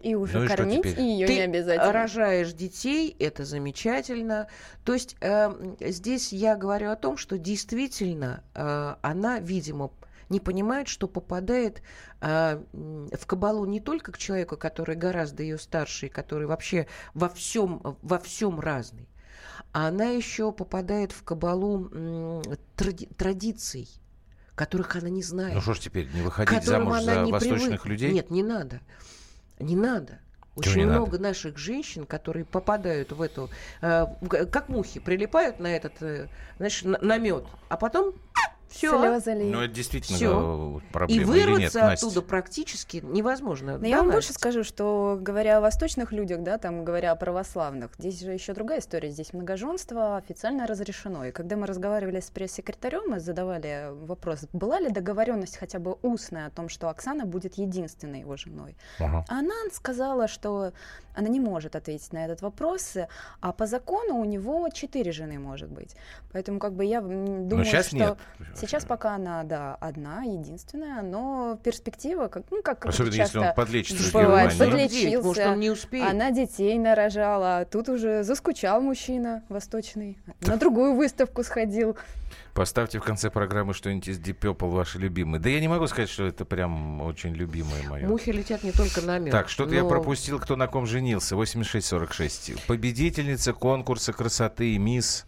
И 0.00 0.14
уже 0.14 0.38
ну 0.38 0.44
и 0.44 0.46
кормить 0.48 0.86
и 0.96 1.02
ее 1.02 1.26
Ты 1.26 1.34
не 1.34 1.40
обязательно. 1.40 1.92
рожаешь 1.92 2.52
детей, 2.52 3.14
это 3.18 3.44
замечательно. 3.44 4.46
То 4.84 4.94
есть 4.94 5.16
э, 5.20 5.50
здесь 5.80 6.32
я 6.32 6.54
говорю 6.56 6.90
о 6.90 6.96
том, 6.96 7.16
что 7.16 7.36
действительно 7.36 8.44
э, 8.54 8.94
она, 9.02 9.40
видимо, 9.40 9.90
не 10.28 10.40
понимает, 10.40 10.88
что 10.88 11.08
попадает 11.08 11.82
э, 12.20 12.62
в 12.72 13.26
кабалу 13.26 13.64
не 13.66 13.80
только 13.80 14.12
к 14.12 14.18
человеку, 14.18 14.56
который 14.56 14.96
гораздо 14.96 15.42
ее 15.42 15.58
старше, 15.58 16.06
и 16.06 16.08
который 16.08 16.46
вообще 16.46 16.86
во 17.14 17.28
всем, 17.28 17.96
во 18.02 18.18
всем 18.18 18.60
разный, 18.60 19.08
а 19.72 19.88
она 19.88 20.06
еще 20.06 20.52
попадает 20.52 21.12
в 21.12 21.22
кабалу 21.22 21.88
э, 21.92 22.56
тради- 22.76 23.14
традиций 23.16 23.88
которых 24.54 24.96
она 24.96 25.08
не 25.08 25.22
знает. 25.22 25.54
Ну 25.54 25.60
что 25.60 25.74
ж 25.74 25.78
теперь, 25.78 26.08
не 26.12 26.20
выходить 26.20 26.64
замуж 26.64 27.00
за 27.02 27.24
восточных 27.26 27.82
привык... 27.82 27.86
людей? 27.86 28.12
Нет, 28.12 28.30
не 28.32 28.42
надо. 28.42 28.80
Не 29.60 29.76
надо. 29.76 30.18
Очень 30.56 30.86
много 30.86 31.12
надо? 31.12 31.22
наших 31.22 31.56
женщин, 31.56 32.04
которые 32.04 32.44
попадают 32.44 33.12
в 33.12 33.22
эту, 33.22 33.48
э, 33.80 34.06
как 34.50 34.68
мухи, 34.68 34.98
прилипают 34.98 35.60
на 35.60 35.68
этот, 35.68 36.02
э, 36.02 36.26
знаешь, 36.56 36.82
намет, 36.82 37.44
а 37.68 37.76
потом 37.76 38.14
все. 38.68 38.92
Ну, 38.98 39.60
это 39.62 39.74
действительно 39.74 40.16
Всё. 40.16 40.80
проблема. 40.92 41.22
И 41.22 41.24
вырваться 41.24 41.80
нет, 41.80 41.92
оттуда 41.92 42.16
Настя? 42.16 42.22
практически 42.22 42.96
невозможно. 42.98 43.72
Но 43.72 43.78
да, 43.78 43.86
я 43.86 43.98
вам 43.98 44.10
больше 44.10 44.32
скажу, 44.32 44.64
что 44.64 45.18
говоря 45.20 45.58
о 45.58 45.60
восточных 45.60 46.12
людях, 46.12 46.42
да, 46.42 46.58
там 46.58 46.84
говоря 46.84 47.12
о 47.12 47.16
православных, 47.16 47.90
здесь 47.98 48.20
же 48.20 48.32
еще 48.32 48.54
другая 48.54 48.80
история. 48.80 49.10
Здесь 49.10 49.32
многоженство 49.32 50.16
официально 50.16 50.66
разрешено. 50.66 51.24
И 51.24 51.32
когда 51.32 51.56
мы 51.56 51.66
разговаривали 51.66 52.20
с 52.20 52.30
пресс-секретарем, 52.30 53.10
мы 53.10 53.20
задавали 53.20 53.88
вопрос, 53.90 54.46
была 54.52 54.80
ли 54.80 54.90
договоренность 54.90 55.56
хотя 55.56 55.78
бы 55.78 55.96
устная 56.02 56.46
о 56.46 56.50
том, 56.50 56.68
что 56.68 56.88
Оксана 56.88 57.24
будет 57.24 57.54
единственной 57.54 58.20
его 58.20 58.36
женой. 58.36 58.76
Ага. 58.98 59.24
Она 59.28 59.54
сказала, 59.72 60.28
что 60.28 60.72
она 61.14 61.28
не 61.28 61.40
может 61.40 61.74
ответить 61.74 62.12
на 62.12 62.24
этот 62.24 62.42
вопрос, 62.42 62.96
а 63.40 63.52
по 63.52 63.66
закону 63.66 64.16
у 64.16 64.24
него 64.24 64.68
четыре 64.68 65.12
жены 65.12 65.38
может 65.38 65.70
быть. 65.70 65.96
Поэтому 66.32 66.58
как 66.58 66.74
бы 66.74 66.84
я 66.84 67.00
думаю, 67.00 67.48
но 67.48 67.64
сейчас 67.64 67.86
что 67.86 67.96
нет. 67.96 68.18
Сейчас 68.60 68.84
пока 68.84 69.14
она 69.14 69.42
да 69.44 69.76
одна, 69.80 70.22
единственная, 70.22 71.02
но 71.02 71.58
перспектива 71.62 72.28
как 72.28 72.44
ну 72.50 72.62
как 72.62 72.86
особенно 72.86 73.16
часто 73.16 73.38
если 73.38 73.48
он 73.48 73.54
подлечится 73.54 74.12
бывает, 74.12 74.58
подлечился, 74.58 75.22
может 75.22 75.46
он 75.46 75.60
не 75.60 75.70
успеет. 75.70 76.08
Она 76.08 76.30
детей 76.30 76.78
нарожала, 76.78 77.66
тут 77.70 77.88
уже 77.88 78.22
заскучал 78.22 78.80
мужчина 78.80 79.42
восточный, 79.48 80.18
на 80.40 80.56
другую 80.56 80.94
выставку 80.94 81.42
сходил. 81.42 81.96
Поставьте 82.54 82.98
в 82.98 83.04
конце 83.04 83.30
программы 83.30 83.72
что-нибудь 83.72 84.08
из 84.08 84.18
Deep 84.18 84.40
Purple, 84.40 84.70
ваши 84.70 84.98
любимые. 84.98 85.40
Да 85.40 85.48
я 85.48 85.60
не 85.60 85.68
могу 85.68 85.86
сказать, 85.86 86.10
что 86.10 86.26
это 86.26 86.44
прям 86.44 87.00
очень 87.02 87.32
любимое 87.32 87.82
мое. 87.84 88.08
Мухи 88.08 88.30
летят 88.30 88.64
не 88.64 88.72
только 88.72 89.00
на 89.00 89.18
мед. 89.18 89.30
Так, 89.30 89.48
что-то 89.48 89.70
но... 89.70 89.76
я 89.76 89.84
пропустил, 89.84 90.40
кто 90.40 90.56
на 90.56 90.66
ком 90.66 90.84
женился. 90.84 91.36
86-46. 91.36 92.58
Победительница 92.66 93.52
конкурса 93.52 94.12
красоты 94.12 94.76
«Мисс». 94.76 95.24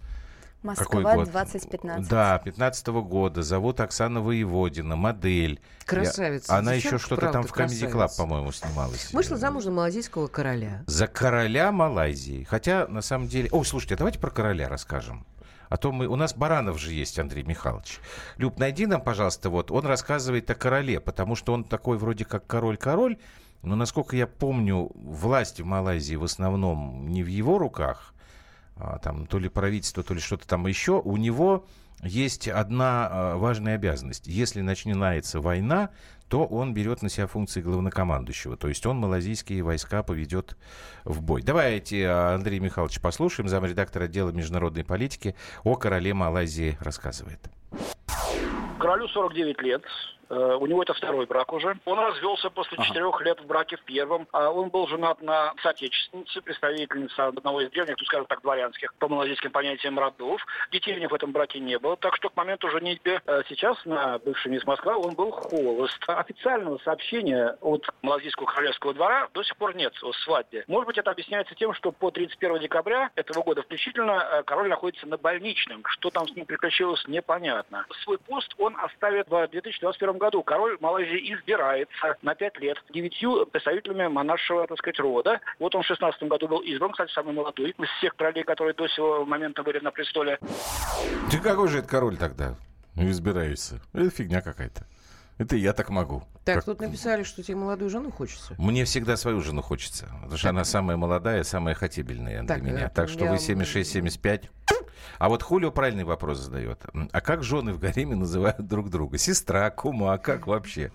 Москва 0.62 0.84
Какой 0.84 1.02
год? 1.02 1.30
2015. 1.30 2.08
Да, 2.08 2.38
15 2.38 2.88
-го 2.88 3.02
года. 3.02 3.42
Зовут 3.42 3.80
Оксана 3.80 4.20
Воеводина, 4.20 4.94
модель. 4.94 5.60
Красавица. 5.86 6.52
Я... 6.52 6.58
Она 6.58 6.74
еще 6.74 6.98
что-то 6.98 7.32
там 7.32 7.44
в 7.44 7.52
Comedy 7.52 7.90
Club, 7.90 8.10
по-моему, 8.16 8.52
снималась. 8.52 9.12
Вышла 9.12 9.38
замуж 9.38 9.64
за 9.64 9.70
малазийского 9.70 10.26
короля. 10.26 10.82
За 10.86 11.06
короля 11.06 11.72
Малайзии. 11.72 12.44
Хотя, 12.44 12.86
на 12.88 13.00
самом 13.00 13.28
деле... 13.28 13.48
О, 13.52 13.64
слушайте, 13.64 13.94
а 13.94 13.98
давайте 13.98 14.18
про 14.18 14.30
короля 14.30 14.68
расскажем. 14.68 15.26
А 15.70 15.78
то 15.78 15.92
мы... 15.92 16.06
У 16.08 16.16
нас 16.16 16.34
Баранов 16.34 16.78
же 16.78 16.92
есть, 16.92 17.18
Андрей 17.18 17.44
Михайлович. 17.44 18.00
Люб, 18.36 18.58
найди 18.58 18.84
нам, 18.84 19.00
пожалуйста, 19.00 19.48
вот. 19.48 19.70
Он 19.70 19.86
рассказывает 19.86 20.50
о 20.50 20.54
короле, 20.54 21.00
потому 21.00 21.36
что 21.36 21.54
он 21.54 21.64
такой 21.64 21.96
вроде 21.96 22.26
как 22.26 22.46
король-король, 22.46 23.18
но, 23.62 23.76
насколько 23.76 24.16
я 24.16 24.26
помню, 24.26 24.90
власть 24.94 25.60
в 25.60 25.64
Малайзии 25.64 26.16
в 26.16 26.24
основном 26.24 27.08
не 27.08 27.22
в 27.22 27.28
его 27.28 27.56
руках, 27.56 28.14
там 29.02 29.26
то 29.26 29.38
ли 29.38 29.48
правительство, 29.48 30.02
то 30.02 30.14
ли 30.14 30.20
что-то 30.20 30.46
там 30.46 30.66
еще. 30.66 31.00
У 31.04 31.16
него 31.16 31.66
есть 32.02 32.48
одна 32.48 33.08
а, 33.10 33.36
важная 33.36 33.74
обязанность. 33.74 34.26
Если 34.26 34.60
начинается 34.60 35.40
война, 35.40 35.90
то 36.28 36.46
он 36.46 36.72
берет 36.72 37.02
на 37.02 37.08
себя 37.08 37.26
функции 37.26 37.60
главнокомандующего. 37.60 38.56
То 38.56 38.68
есть 38.68 38.86
он 38.86 38.98
малазийские 38.98 39.62
войска 39.62 40.02
поведет 40.02 40.56
в 41.04 41.22
бой. 41.22 41.42
Давайте 41.42 42.06
а, 42.06 42.34
Андрей 42.34 42.60
Михайлович 42.60 43.00
послушаем. 43.00 43.48
Замредактор 43.48 44.02
отдела 44.02 44.30
международной 44.30 44.84
политики 44.84 45.34
о 45.64 45.76
короле 45.76 46.14
Малайзии 46.14 46.78
рассказывает. 46.80 47.40
Королю 48.78 49.08
49 49.08 49.60
лет. 49.62 49.82
Э, 50.30 50.56
у 50.60 50.66
него 50.66 50.82
это 50.82 50.94
второй 50.94 51.26
брак 51.26 51.52
уже. 51.52 51.76
Он 51.84 51.98
развелся 51.98 52.50
после 52.50 52.78
четырех 52.78 53.16
ага. 53.16 53.24
лет 53.24 53.40
в 53.40 53.46
браке 53.46 53.76
в 53.76 53.82
первом. 53.82 54.28
А 54.32 54.50
он 54.50 54.70
был 54.70 54.86
женат 54.86 55.20
на 55.20 55.52
соотечественнице, 55.62 56.40
представительнице 56.40 57.20
одного 57.20 57.60
из 57.62 57.70
древних, 57.70 57.96
ну, 57.98 58.04
скажем 58.04 58.26
так, 58.26 58.40
дворянских, 58.42 58.94
по 58.94 59.08
малазийским 59.08 59.50
понятиям 59.50 59.98
родов. 59.98 60.40
Детей 60.70 60.96
у 60.96 61.00
них 61.00 61.10
в 61.10 61.14
этом 61.14 61.32
браке 61.32 61.58
не 61.58 61.78
было. 61.78 61.96
Так 61.96 62.14
что 62.16 62.30
к 62.30 62.36
моменту 62.36 62.70
женитьбы 62.70 63.20
э, 63.26 63.42
сейчас 63.48 63.76
на 63.84 64.18
бывшей 64.20 64.52
мисс 64.52 64.64
Москва 64.64 64.96
он 64.96 65.14
был 65.14 65.32
холост. 65.32 65.98
Официального 66.06 66.78
сообщения 66.78 67.56
от 67.60 67.84
малазийского 68.02 68.46
королевского 68.46 68.94
двора 68.94 69.28
до 69.34 69.42
сих 69.42 69.56
пор 69.56 69.74
нет 69.74 69.92
о 70.02 70.12
свадьбе. 70.12 70.64
Может 70.68 70.86
быть, 70.86 70.98
это 70.98 71.10
объясняется 71.10 71.56
тем, 71.56 71.74
что 71.74 71.90
по 71.90 72.10
31 72.10 72.60
декабря 72.60 73.10
этого 73.16 73.42
года 73.42 73.62
включительно 73.62 74.12
э, 74.12 74.42
король 74.44 74.68
находится 74.68 75.06
на 75.08 75.16
больничном. 75.16 75.82
Что 75.86 76.10
там 76.10 76.28
с 76.28 76.36
ним 76.36 76.46
приключилось, 76.46 77.04
непонятно. 77.08 77.84
Свой 78.04 78.18
пост 78.18 78.54
он 78.58 78.76
оставит 78.78 79.28
в 79.28 79.48
2021 79.48 80.19
году 80.20 80.42
король 80.44 80.76
Малайзии 80.80 81.34
избирается 81.34 82.16
на 82.22 82.34
пять 82.34 82.56
лет 82.60 82.78
девятью 82.90 83.46
представителями 83.46 84.06
монаршего, 84.06 84.66
так 84.66 84.78
сказать, 84.78 85.00
рода. 85.00 85.40
Вот 85.58 85.74
он 85.74 85.82
в 85.82 85.86
16 85.86 86.22
году 86.24 86.46
был 86.46 86.58
избран, 86.60 86.92
кстати, 86.92 87.10
самый 87.12 87.34
молодой 87.34 87.70
из 87.70 87.88
всех 87.98 88.14
королей, 88.14 88.44
которые 88.44 88.74
до 88.74 88.86
сего 88.88 89.24
момента 89.24 89.62
были 89.62 89.80
на 89.80 89.90
престоле. 89.90 90.38
Ты 91.30 91.38
какой 91.38 91.68
же 91.68 91.78
это 91.78 91.88
король 91.88 92.16
тогда? 92.16 92.54
Избирается. 92.96 93.80
Это 93.92 94.10
фигня 94.10 94.42
какая-то. 94.42 94.86
Это 95.38 95.56
я 95.56 95.72
так 95.72 95.88
могу. 95.88 96.22
Так, 96.44 96.56
как... 96.56 96.64
тут 96.66 96.80
написали, 96.80 97.22
что 97.22 97.42
тебе 97.42 97.56
молодую 97.56 97.88
жену 97.88 98.10
хочется. 98.10 98.54
Мне 98.58 98.84
всегда 98.84 99.16
свою 99.16 99.40
жену 99.40 99.62
хочется. 99.62 100.04
Потому 100.20 100.36
что 100.36 100.48
так. 100.48 100.50
она 100.50 100.64
самая 100.64 100.98
молодая, 100.98 101.44
самая 101.44 101.74
хотибельная 101.74 102.42
для 102.42 102.54
так, 102.54 102.62
меня. 102.62 102.88
Так 102.90 103.08
что 103.08 103.24
я... 103.24 103.30
вы 103.30 103.36
76-75. 103.36 104.50
А 105.18 105.28
вот 105.28 105.42
Хулио 105.42 105.70
правильный 105.70 106.04
вопрос 106.04 106.38
задает. 106.38 106.80
А 107.12 107.20
как 107.20 107.42
жены 107.42 107.72
в 107.72 107.78
гареме 107.78 108.16
называют 108.16 108.66
друг 108.66 108.90
друга? 108.90 109.18
Сестра, 109.18 109.70
кума, 109.70 110.14
а 110.14 110.18
как 110.18 110.46
вообще? 110.46 110.92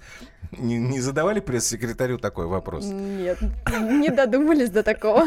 Не, 0.52 0.78
не 0.78 1.00
задавали 1.00 1.40
пресс-секретарю 1.40 2.18
такой 2.18 2.46
вопрос? 2.46 2.86
Нет, 2.86 3.40
не 3.72 4.10
додумались 4.10 4.70
до 4.70 4.84
такого. 4.84 5.26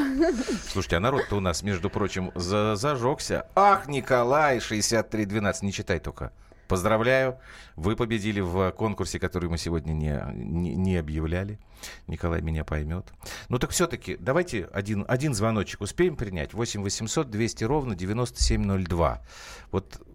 Слушайте, 0.69 0.97
а 0.97 1.01
народ-то 1.01 1.37
у 1.37 1.41
нас, 1.41 1.63
между 1.63 1.91
прочим, 1.91 2.33
за 2.35 2.77
зажегся. 2.77 3.47
Ах, 3.55 3.89
Николай, 3.89 4.61
6312, 4.61 5.63
не 5.63 5.73
читай 5.73 5.99
только. 5.99 6.33
Поздравляю, 6.69 7.39
вы 7.77 7.97
победили 7.97 8.41
в 8.41 8.71
конкурсе, 8.73 9.19
который 9.19 9.49
мы 9.49 9.57
сегодня 9.57 9.95
не, 9.95 10.23
не, 10.35 10.77
не 10.77 10.97
объявляли. 10.99 11.59
Николай 12.07 12.43
меня 12.43 12.63
поймет. 12.63 13.07
Ну 13.49 13.59
так 13.59 13.71
все-таки 13.71 14.19
давайте 14.21 14.67
один, 14.67 15.07
один 15.09 15.33
звоночек 15.33 15.81
успеем 15.81 16.15
принять. 16.15 16.53
8 16.53 16.83
800 16.83 17.31
200 17.31 17.65
ровно 17.65 17.95
9702. 17.95 19.23
Вот 19.71 20.07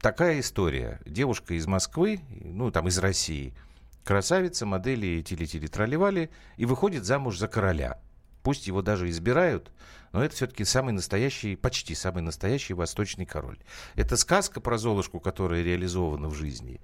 такая 0.00 0.40
история. 0.40 1.00
Девушка 1.06 1.54
из 1.54 1.68
Москвы, 1.68 2.20
ну 2.42 2.72
там 2.72 2.88
из 2.88 2.98
России, 2.98 3.54
красавица, 4.02 4.66
модели 4.66 5.22
тили-тили 5.22 5.68
тролливали, 5.68 6.28
и 6.56 6.66
выходит 6.66 7.04
замуж 7.04 7.38
за 7.38 7.46
короля. 7.46 8.00
Пусть 8.44 8.66
его 8.66 8.82
даже 8.82 9.08
избирают, 9.08 9.72
но 10.12 10.22
это 10.22 10.36
все-таки 10.36 10.64
самый 10.64 10.92
настоящий, 10.92 11.56
почти 11.56 11.94
самый 11.94 12.22
настоящий 12.22 12.74
восточный 12.74 13.24
король. 13.24 13.58
Это 13.96 14.18
сказка 14.18 14.60
про 14.60 14.76
Золушку, 14.76 15.18
которая 15.18 15.62
реализована 15.62 16.28
в 16.28 16.34
жизни? 16.34 16.80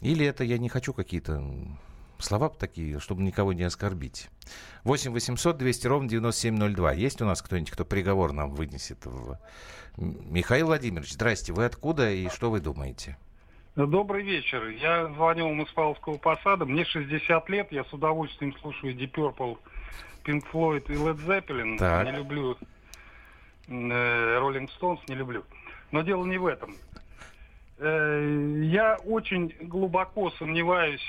Или 0.00 0.24
это 0.24 0.44
я 0.44 0.58
не 0.58 0.68
хочу 0.68 0.94
какие-то 0.94 1.42
слова 2.18 2.48
такие, 2.50 3.00
чтобы 3.00 3.24
никого 3.24 3.52
не 3.52 3.64
оскорбить. 3.64 4.28
8 4.84 5.10
800 5.10 5.58
200 5.58 5.86
ровно 5.88 6.08
9702. 6.08 6.92
Есть 6.92 7.20
у 7.20 7.24
нас 7.24 7.42
кто-нибудь, 7.42 7.72
кто 7.72 7.84
приговор 7.84 8.32
нам 8.32 8.54
вынесет? 8.54 9.04
Михаил 9.96 10.66
Владимирович, 10.66 11.14
здрасте. 11.14 11.52
Вы 11.52 11.64
откуда 11.64 12.12
и 12.12 12.28
что 12.28 12.48
вы 12.48 12.60
думаете? 12.60 13.18
Добрый 13.74 14.22
вечер. 14.22 14.68
Я 14.68 15.06
звонил 15.14 15.48
вам 15.48 15.62
из 15.62 15.70
Павловского 15.72 16.16
посада. 16.16 16.64
Мне 16.64 16.84
60 16.84 17.50
лет. 17.50 17.72
Я 17.72 17.84
с 17.84 17.92
удовольствием 17.92 18.56
слушаю 18.62 18.96
Deep 18.96 19.12
Purple, 19.12 19.58
Pink 20.26 20.44
Floyd 20.52 20.84
и 20.88 20.96
Led 20.96 21.24
Zeppelin. 21.26 21.78
Так. 21.78 22.06
Не 22.06 22.12
люблю 22.12 22.56
э, 23.68 24.38
Rolling 24.38 24.68
Stones, 24.78 25.00
не 25.08 25.14
люблю. 25.14 25.44
Но 25.92 26.02
дело 26.02 26.24
не 26.26 26.38
в 26.38 26.46
этом. 26.46 26.74
Э, 27.78 28.60
я 28.64 28.96
очень 29.04 29.54
глубоко 29.60 30.30
сомневаюсь 30.32 31.06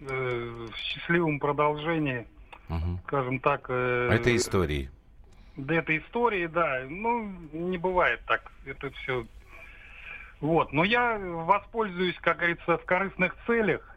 э, 0.00 0.68
в 0.70 0.76
счастливом 0.76 1.40
продолжении, 1.40 2.26
угу. 2.68 3.00
скажем 3.06 3.40
так... 3.40 3.66
Э, 3.68 4.10
этой 4.12 4.36
истории. 4.36 4.90
Да, 5.56 5.74
этой 5.74 5.98
истории, 5.98 6.46
да. 6.46 6.82
Ну, 6.88 7.32
не 7.52 7.78
бывает 7.78 8.20
так. 8.26 8.52
Это 8.64 8.90
все... 8.90 9.26
Вот. 10.40 10.72
Но 10.72 10.84
я 10.84 11.18
воспользуюсь, 11.18 12.16
как 12.20 12.38
говорится, 12.38 12.78
в 12.78 12.84
корыстных 12.84 13.36
целях 13.46 13.91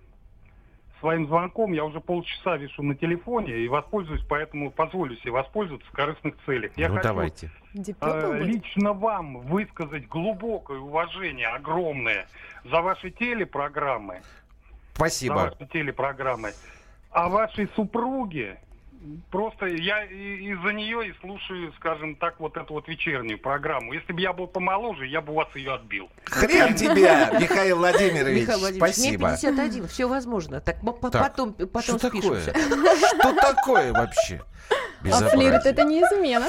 своим 1.06 1.28
звонком. 1.28 1.72
Я 1.72 1.86
уже 1.86 2.00
полчаса 2.00 2.58
вешу 2.58 2.82
на 2.82 2.96
телефоне 2.96 3.60
и 3.60 3.68
воспользуюсь, 3.68 4.24
поэтому 4.28 4.72
позволю 4.72 5.16
себе 5.18 5.34
воспользоваться 5.34 5.88
в 5.88 5.92
корыстных 5.92 6.34
целях. 6.48 6.72
Я 6.78 6.90
ну, 6.90 6.96
хочу 6.96 7.08
давайте. 7.08 7.52
Э, 8.02 8.40
лично 8.42 8.94
вам 8.94 9.42
высказать 9.42 10.08
глубокое 10.08 10.80
уважение, 10.80 11.48
огромное, 11.48 12.26
за 12.64 12.82
ваши 12.82 13.12
телепрограммы. 13.12 14.22
Спасибо. 14.96 15.36
За 15.36 15.44
ваши 15.44 15.68
телепрограммы. 15.72 16.54
А 17.12 17.30
вашей 17.30 17.70
супруге 17.76 18.58
просто 19.32 19.68
я 19.68 20.04
из-за 20.06 20.74
нее 20.74 21.10
и 21.10 21.14
слушаю, 21.22 21.74
скажем 21.78 22.16
так, 22.16 22.40
вот 22.40 22.58
эту 22.58 22.74
вот 22.74 22.88
вечернюю 22.88 23.40
программу. 23.40 23.94
Если 23.94 24.14
бы 24.14 24.22
я 24.22 24.34
был 24.34 24.48
помоложе, 24.48 25.08
я 25.08 25.22
бы 25.22 25.34
у 25.34 25.36
вас 25.36 25.48
ее 25.56 25.74
отбил. 25.74 26.10
Хрен 26.26 26.76
тебя, 26.76 27.32
Михаил 27.40 27.78
Владимирович. 27.78 28.42
Михаил 28.42 28.60
Владимирович, 28.60 28.94
Спасибо. 28.96 29.28
Мне 29.28 29.38
51, 29.38 29.88
все 29.88 30.08
возможно. 30.08 30.62
Так, 30.62 30.78
потом, 31.02 31.54
потом 31.54 32.00
что 32.00 32.10
спишемся. 32.10 32.52
Такое? 32.52 32.96
Что 32.98 33.34
такое 33.34 33.94
вообще? 33.94 34.42
А 35.12 35.30
флирт 35.30 35.66
это 35.66 35.84
не 35.84 36.02
измена. 36.02 36.48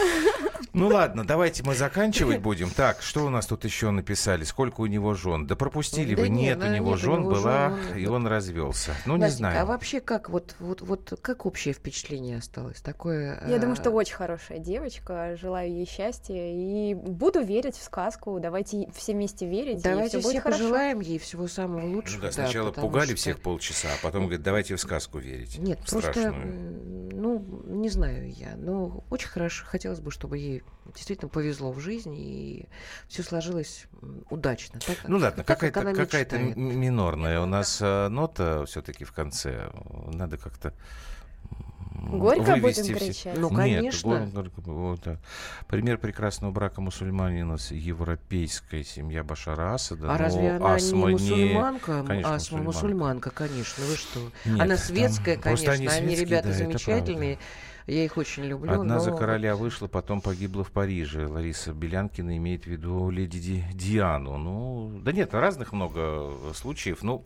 Ну 0.77 0.89
ладно, 0.89 1.27
давайте 1.27 1.62
мы 1.62 1.75
заканчивать 1.75 2.41
будем. 2.41 2.71
Так, 2.71 3.03
что 3.03 3.27
у 3.27 3.29
нас 3.29 3.47
тут 3.47 3.65
еще 3.65 3.91
написали? 3.91 4.45
Сколько 4.45 4.81
у 4.81 4.87
него 4.87 5.15
жен? 5.15 5.47
Да 5.47 5.57
пропустили 5.57 6.15
да 6.15 6.23
вы. 6.23 6.29
Нет, 6.29 6.59
нет, 6.59 6.69
у 6.69 6.73
него 6.73 6.91
нет, 6.91 7.01
жен 7.01 7.21
него 7.21 7.31
была, 7.31 7.71
жен, 7.71 7.99
и 7.99 8.07
он 8.07 8.27
развелся. 8.27 8.95
Ну, 9.05 9.17
Настя, 9.17 9.35
не 9.35 9.39
знаю. 9.39 9.62
А 9.62 9.67
вообще 9.67 10.01
как 10.01 10.31
вот, 10.31 10.55
вот, 10.59 10.81
вот 10.81 11.19
как 11.21 11.47
общее 11.47 11.75
впечатление 11.75 12.39
осталось? 12.39 12.81
Такое... 12.81 13.43
Я 13.47 13.57
а... 13.57 13.59
думаю, 13.59 13.77
что 13.77 13.91
очень 13.91 14.15
хорошая 14.15 14.59
девочка. 14.59 15.37
Желаю 15.41 15.71
ей 15.71 15.87
счастья. 15.87 16.35
И 16.35 16.95
буду 16.95 17.43
верить 17.43 17.77
в 17.77 17.83
сказку. 17.83 18.39
Давайте 18.41 18.89
все 18.95 19.12
вместе 19.12 19.47
верить. 19.47 19.83
Давайте 19.83 20.21
все, 20.21 20.31
все 20.31 20.41
пожелаем 20.41 21.01
ей 21.01 21.19
всего 21.19 21.49
самого 21.49 21.87
лучшего. 21.87 22.23
Ну 22.23 22.23
да, 22.23 22.33
сначала 22.33 22.73
да, 22.73 22.81
пугали 22.81 23.09
что... 23.09 23.17
всех 23.17 23.41
полчаса, 23.41 23.89
а 23.95 23.99
потом 24.03 24.25
говорят, 24.25 24.43
давайте 24.43 24.77
в 24.77 24.81
сказку 24.81 25.19
верить. 25.19 25.59
Нет, 25.59 25.79
Страшную. 25.85 26.12
просто, 26.12 27.17
ну, 27.17 27.62
не 27.67 27.89
знаю 27.89 28.31
я 28.31 28.47
я. 28.47 28.57
Но 28.57 29.05
очень 29.11 29.29
хорошо, 29.29 29.65
хотелось 29.67 30.01
бы, 30.01 30.11
чтобы 30.11 30.39
ей 30.39 30.62
действительно 30.95 31.29
повезло 31.29 31.73
в 31.73 31.81
жизни, 31.81 32.19
и 32.19 32.69
все 33.09 33.23
сложилось 33.23 33.87
удачно. 34.31 34.81
Так, 34.81 34.99
ну 35.09 35.19
ладно, 35.19 35.45
какая-то 35.45 35.83
как 35.83 35.97
какая 35.97 36.55
минорная 36.55 37.41
у 37.41 37.47
нас 37.47 37.79
э, 37.81 38.09
нота 38.09 38.65
все-таки 38.67 39.05
в 39.05 39.13
конце. 39.13 39.71
Надо 40.13 40.37
как-то 40.39 40.73
Горько 42.09 42.57
будем 42.57 42.95
кричать? 42.95 43.37
Ну, 43.37 43.51
конечно. 43.51 44.31
Нет, 44.33 44.53
вот, 44.57 45.01
да. 45.05 45.17
Пример 45.67 45.99
прекрасного 45.99 46.53
брака 46.53 46.81
мусульманина 46.81 47.57
с 47.57 47.71
европейской 47.73 48.85
семья 48.85 49.25
Башара 49.25 49.75
Асада. 49.75 50.13
А 50.13 50.19
разве 50.19 50.53
она 50.53 50.79
не 50.79 50.95
мусульманка? 50.95 52.05
Конечно, 52.07 52.35
Асма 52.35 52.59
мусульманка. 52.59 52.65
мусульманка, 52.65 53.31
конечно. 53.31 53.85
Вы 53.85 53.97
что? 53.97 54.21
Нет, 54.45 54.61
она 54.61 54.77
светская, 54.77 55.37
конечно. 55.37 55.73
Они, 55.73 55.87
они 55.87 56.15
ребята 56.15 56.49
да, 56.49 56.55
замечательные. 56.55 57.39
Я 57.87 58.05
их 58.05 58.16
очень 58.16 58.44
люблю. 58.44 58.72
Одна 58.72 58.94
но... 58.94 59.01
за 59.01 59.12
короля 59.12 59.55
вышла, 59.55 59.87
потом 59.87 60.20
погибла 60.20 60.64
в 60.64 60.72
Париже. 60.72 61.29
Лариса 61.29 61.72
Белянкина 61.72 62.37
имеет 62.37 62.64
в 62.64 62.66
виду 62.66 63.11
леди 63.11 63.38
Ди... 63.38 63.64
Диану. 63.72 64.38
Ну, 64.38 65.01
да 65.03 65.12
нет, 65.12 65.35
разных 65.35 65.72
много 65.72 66.33
случаев. 66.55 67.03
Ну, 67.03 67.25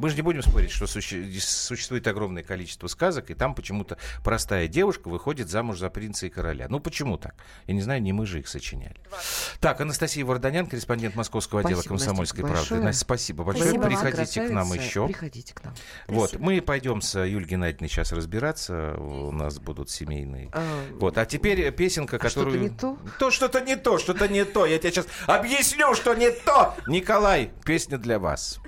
мы 0.00 0.08
же 0.08 0.16
не 0.16 0.22
будем 0.22 0.42
спорить, 0.42 0.70
что 0.70 0.86
суще... 0.86 1.30
существует 1.40 2.06
огромное 2.06 2.42
количество 2.42 2.86
сказок, 2.86 3.30
и 3.30 3.34
там 3.34 3.54
почему-то 3.54 3.98
простая 4.24 4.66
девушка 4.66 5.08
выходит 5.08 5.50
замуж 5.50 5.78
за 5.78 5.90
принца 5.90 6.26
и 6.26 6.30
короля. 6.30 6.66
Ну, 6.68 6.80
почему 6.80 7.18
так? 7.18 7.34
Я 7.66 7.74
не 7.74 7.82
знаю, 7.82 8.00
не 8.00 8.12
мы 8.12 8.24
же 8.24 8.40
их 8.40 8.48
сочиняли. 8.48 8.96
20. 9.08 9.60
Так, 9.60 9.80
Анастасия 9.80 10.24
Варданян, 10.24 10.66
корреспондент 10.66 11.16
Московского 11.16 11.60
отдела 11.60 11.80
спасибо, 11.80 11.96
«Комсомольской 11.96 12.44
Настя, 12.44 12.68
правды». 12.68 12.84
Настя, 12.84 13.00
спасибо 13.00 13.44
большое. 13.44 13.70
Спасибо 13.70 13.86
Приходите 13.86 14.46
к 14.46 14.50
нам 14.50 14.72
еще. 14.72 15.06
Приходите 15.06 15.54
к 15.54 15.64
нам. 15.64 15.74
Вот, 16.08 16.38
мы 16.38 16.62
пойдем 16.62 17.02
с 17.02 17.18
Юльей 17.22 17.50
Геннадьевной 17.50 17.90
сейчас 17.90 18.12
разбираться. 18.12 18.94
У 18.96 19.32
нас 19.32 19.58
будут 19.58 19.90
семейные. 19.90 20.48
А, 20.52 20.62
вот, 20.98 21.18
а 21.18 21.26
теперь 21.26 21.70
песенка, 21.72 22.16
а 22.16 22.18
которую... 22.18 22.68
Что-то 22.68 22.70
не 22.70 22.78
то? 22.78 22.98
То, 23.18 23.30
что-то 23.30 23.60
не 23.60 23.76
то, 23.76 23.98
что-то 23.98 24.28
не 24.28 24.44
то. 24.44 24.64
Я 24.64 24.78
тебе 24.78 24.92
сейчас 24.92 25.06
объясню, 25.26 25.94
что 25.94 26.14
не 26.14 26.30
то. 26.30 26.74
Николай, 26.86 27.50
песня 27.64 27.98
для 27.98 28.18
вас. 28.18 28.60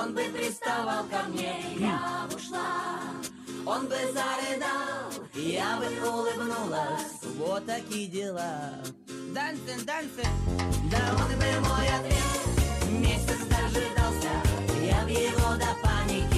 Он 0.00 0.14
бы 0.14 0.22
приставал 0.32 1.04
ко 1.04 1.28
мне, 1.28 1.56
я 1.76 2.26
бы 2.28 2.36
ушла. 2.36 3.00
Он 3.66 3.86
бы 3.86 3.96
зарыдал, 3.96 5.10
я 5.34 5.76
бы 5.78 6.08
улыбнулась. 6.08 7.22
Вот 7.36 7.66
такие 7.66 8.06
дела. 8.06 8.74
Дансен, 9.34 9.84
дансен. 9.84 10.30
Да 10.90 10.98
он 11.12 11.28
бы 11.38 11.68
мой 11.68 11.88
ответ 11.88 12.90
месяц 12.90 13.40
дожидался. 13.48 14.30
Я 14.80 15.04
в 15.04 15.08
его 15.08 15.56
до 15.56 15.74
паники 15.82 16.37